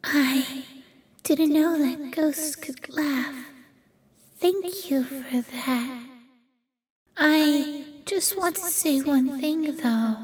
I 0.03 0.65
didn't 1.23 1.53
know 1.53 1.79
that 1.79 2.11
ghosts 2.11 2.57
could 2.57 2.89
laugh. 2.89 3.35
Thank 4.39 4.91
you 4.91 5.05
for 5.05 5.41
that. 5.41 6.07
I 7.17 7.85
just 8.07 8.37
want 8.37 8.57
to 8.57 8.63
say 8.63 9.01
one 9.01 9.41
thing 9.41 9.77
though. 9.77 10.17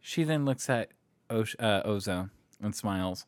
She 0.00 0.22
then 0.22 0.44
looks 0.44 0.70
at 0.70 0.90
Osh- 1.28 1.56
uh, 1.58 1.82
Ozone 1.84 2.30
and 2.62 2.74
smiles. 2.74 3.26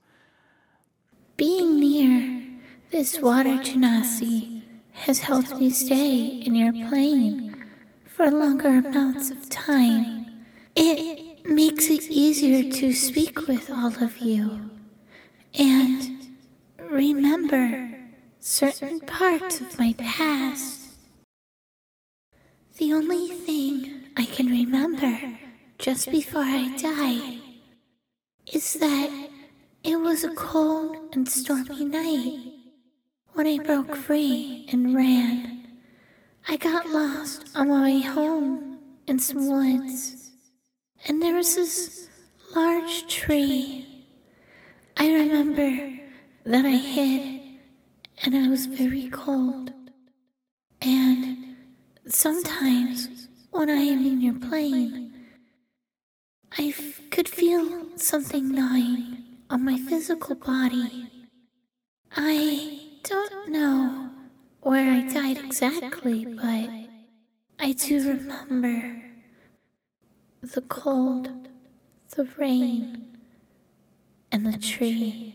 Being 1.37 1.81
near 1.81 2.47
this 2.91 3.21
water 3.21 3.57
genasi 3.57 4.63
has 4.93 5.19
helped 5.19 5.57
me 5.57 5.71
stay 5.71 6.27
in 6.27 6.55
your 6.55 6.73
plane 6.89 7.67
for 8.07 8.31
longer 8.31 8.69
amounts 8.69 9.31
of 9.31 9.49
time. 9.51 10.27
It 10.77 11.20
makes 11.51 11.91
it 11.91 12.09
easier 12.09 12.71
to 12.71 12.93
speak 12.93 13.49
with 13.49 13.69
all 13.71 13.93
of 14.03 14.19
you 14.19 14.71
and 15.59 16.29
remember 16.79 17.91
certain 18.39 19.01
parts 19.01 19.61
of 19.61 19.77
my 19.77 19.93
past. 19.99 20.91
The 22.79 22.93
only 22.93 23.29
thing 23.29 24.05
I 24.17 24.27
can 24.27 24.47
remember 24.47 25.39
just 25.77 26.11
before 26.13 26.45
I 26.45 26.77
died 26.77 27.41
is 28.53 28.75
that 28.75 29.29
it 29.83 29.97
was 29.97 30.23
a 30.23 30.35
cold 30.35 30.97
and 31.13 31.29
stormy 31.29 31.85
night 31.85 32.53
when 33.33 33.49
I 33.49 33.59
broke 33.59 33.97
free 33.97 34.69
and 34.71 34.95
ran. 34.95 35.67
I 36.47 36.57
got 36.57 36.89
lost 36.89 37.49
on 37.57 37.69
my 37.71 37.83
way 37.83 38.01
home 38.03 38.79
in 39.09 39.19
some 39.19 39.49
woods, 39.49 40.30
and 41.07 41.23
there 41.23 41.35
was 41.35 41.57
this 41.57 42.09
large 42.55 43.07
tree. 43.07 43.87
I 44.97 45.13
remember 45.13 45.99
that 46.45 46.65
I 46.65 46.77
hid, 46.77 47.41
and 48.23 48.35
I 48.37 48.49
was 48.49 48.67
very 48.67 49.09
cold. 49.09 49.73
And 50.83 51.57
sometimes 52.07 53.29
when 53.51 53.71
I 53.71 53.83
am 53.83 54.05
in 54.07 54.21
your 54.21 54.35
plane, 54.35 55.13
I 56.59 56.75
f- 56.77 57.01
could 57.11 57.29
feel 57.29 57.97
something 57.97 58.53
gnawing 58.53 59.25
on 59.49 59.65
my 59.65 59.79
physical 59.79 60.35
body. 60.35 61.09
I 62.17 62.81
don't 63.05 63.49
know 63.51 64.11
where 64.61 64.91
I 64.91 65.13
died 65.13 65.39
exactly, 65.39 66.27
but 66.27 66.71
I 67.59 67.73
do 67.73 68.09
remember 68.09 69.10
the 70.43 70.63
cold 70.63 71.31
the 72.11 72.29
rain, 72.37 73.19
and 74.33 74.45
the 74.45 74.59
tree. 74.59 75.35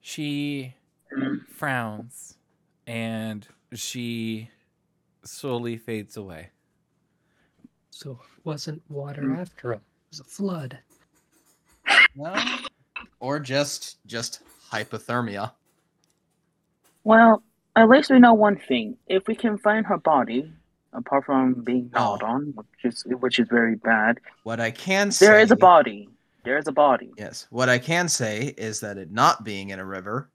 She 0.00 0.74
frowns 1.48 2.36
and 2.86 3.46
she 3.74 4.50
slowly 5.24 5.76
fades 5.76 6.16
away. 6.16 6.50
So 7.90 8.12
it 8.12 8.44
wasn't 8.44 8.82
water 8.88 9.22
hmm. 9.22 9.40
after 9.40 9.74
all. 9.74 9.80
It 9.80 10.10
was 10.10 10.20
a 10.20 10.24
flood. 10.24 10.78
No. 12.14 12.34
Or 13.20 13.40
just 13.40 14.04
just 14.06 14.40
hypothermia. 14.70 15.52
Well, 17.04 17.42
at 17.74 17.88
least 17.88 18.10
we 18.10 18.18
know 18.18 18.34
one 18.34 18.56
thing. 18.56 18.96
If 19.06 19.26
we 19.26 19.34
can 19.34 19.58
find 19.58 19.86
her 19.86 19.98
body, 19.98 20.52
apart 20.92 21.24
from 21.24 21.54
being 21.62 21.90
gnawed 21.92 22.22
Oh. 22.22 22.26
on, 22.26 22.42
which 22.54 22.84
is 22.84 23.04
which 23.20 23.38
is 23.38 23.48
very 23.48 23.74
bad, 23.76 24.20
What 24.44 24.60
I 24.60 24.70
can 24.70 25.10
say 25.10 25.26
there 25.26 25.40
is 25.40 25.50
a 25.50 25.56
body. 25.56 26.08
There 26.44 26.56
is 26.56 26.66
a 26.68 26.72
body. 26.72 27.10
Yes. 27.18 27.46
What 27.50 27.68
I 27.68 27.78
can 27.78 28.08
say 28.08 28.54
is 28.56 28.80
that 28.80 28.96
it 28.96 29.10
not 29.10 29.44
being 29.44 29.70
in 29.70 29.78
a 29.78 29.84
river 29.84 30.30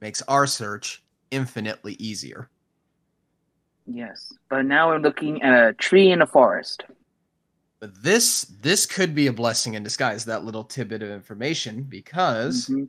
makes 0.00 0.22
our 0.22 0.46
search 0.46 1.02
infinitely 1.30 1.94
easier. 1.94 2.48
Yes, 3.86 4.32
but 4.48 4.62
now 4.62 4.88
we're 4.88 4.98
looking 4.98 5.42
at 5.42 5.68
a 5.68 5.72
tree 5.74 6.12
in 6.12 6.22
a 6.22 6.26
forest. 6.26 6.84
But 7.80 8.02
this 8.02 8.42
this 8.62 8.86
could 8.86 9.14
be 9.14 9.26
a 9.26 9.32
blessing 9.32 9.74
in 9.74 9.82
disguise, 9.82 10.24
that 10.26 10.44
little 10.44 10.64
tidbit 10.64 11.02
of 11.02 11.10
information, 11.10 11.82
because 11.82 12.68
Mhm. 12.68 12.88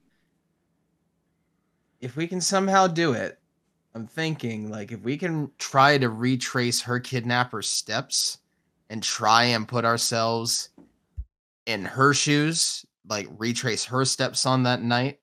if 2.00 2.16
we 2.16 2.28
can 2.28 2.40
somehow 2.42 2.88
do 2.88 3.14
it, 3.14 3.41
I'm 3.94 4.08
thinking 4.08 4.70
like 4.70 4.92
if 4.92 5.02
we 5.02 5.18
can 5.18 5.52
try 5.58 5.98
to 5.98 6.10
retrace 6.10 6.82
her 6.82 7.00
kidnapper's 7.00 7.68
steps 7.68 8.38
and 8.90 9.04
try 9.04 9.44
and 9.46 9.68
put 9.68 9.84
ourselves 9.86 10.70
in 11.66 11.84
her 11.86 12.14
shoes, 12.14 12.86
like 13.08 13.28
retrace 13.38 13.84
her 13.86 14.06
steps 14.06 14.46
on 14.46 14.64
that 14.64 14.82
night, 14.82 15.20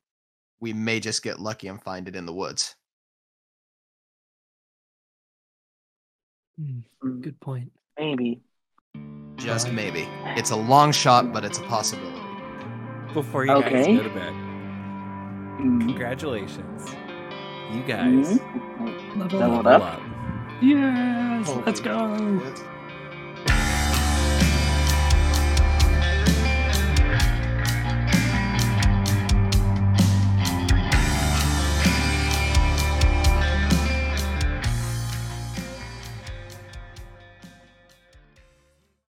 we 0.60 0.72
may 0.72 1.00
just 1.00 1.22
get 1.22 1.40
lucky 1.40 1.68
and 1.68 1.82
find 1.82 2.08
it 2.08 2.16
in 2.16 2.26
the 2.26 2.32
woods. 2.32 2.74
Hmm, 6.58 6.80
Mm, 7.04 7.22
good 7.22 7.40
point. 7.40 7.70
Maybe. 7.98 8.40
Just 9.36 9.70
maybe. 9.72 10.06
It's 10.36 10.50
a 10.50 10.56
long 10.56 10.90
shot, 10.92 11.32
but 11.32 11.44
it's 11.44 11.58
a 11.58 11.62
possibility. 11.62 12.20
Before 13.14 13.46
you 13.46 13.52
Okay. 13.52 13.70
guys 13.70 13.86
go 13.86 14.02
to 14.02 14.10
bed, 14.10 14.32
Mm. 15.60 15.80
congratulations. 15.80 16.86
You 17.72 17.82
guys 17.82 18.38
Mhm. 18.38 19.18
Level 19.18 19.38
Leveled 19.40 19.66
up. 19.66 19.66
level 19.66 19.86
up. 19.86 19.94
up. 19.94 20.00
Yes, 20.60 21.48
let's 21.66 21.80
Holy 21.80 22.38
go. 22.38 22.40
shit. 22.44 22.64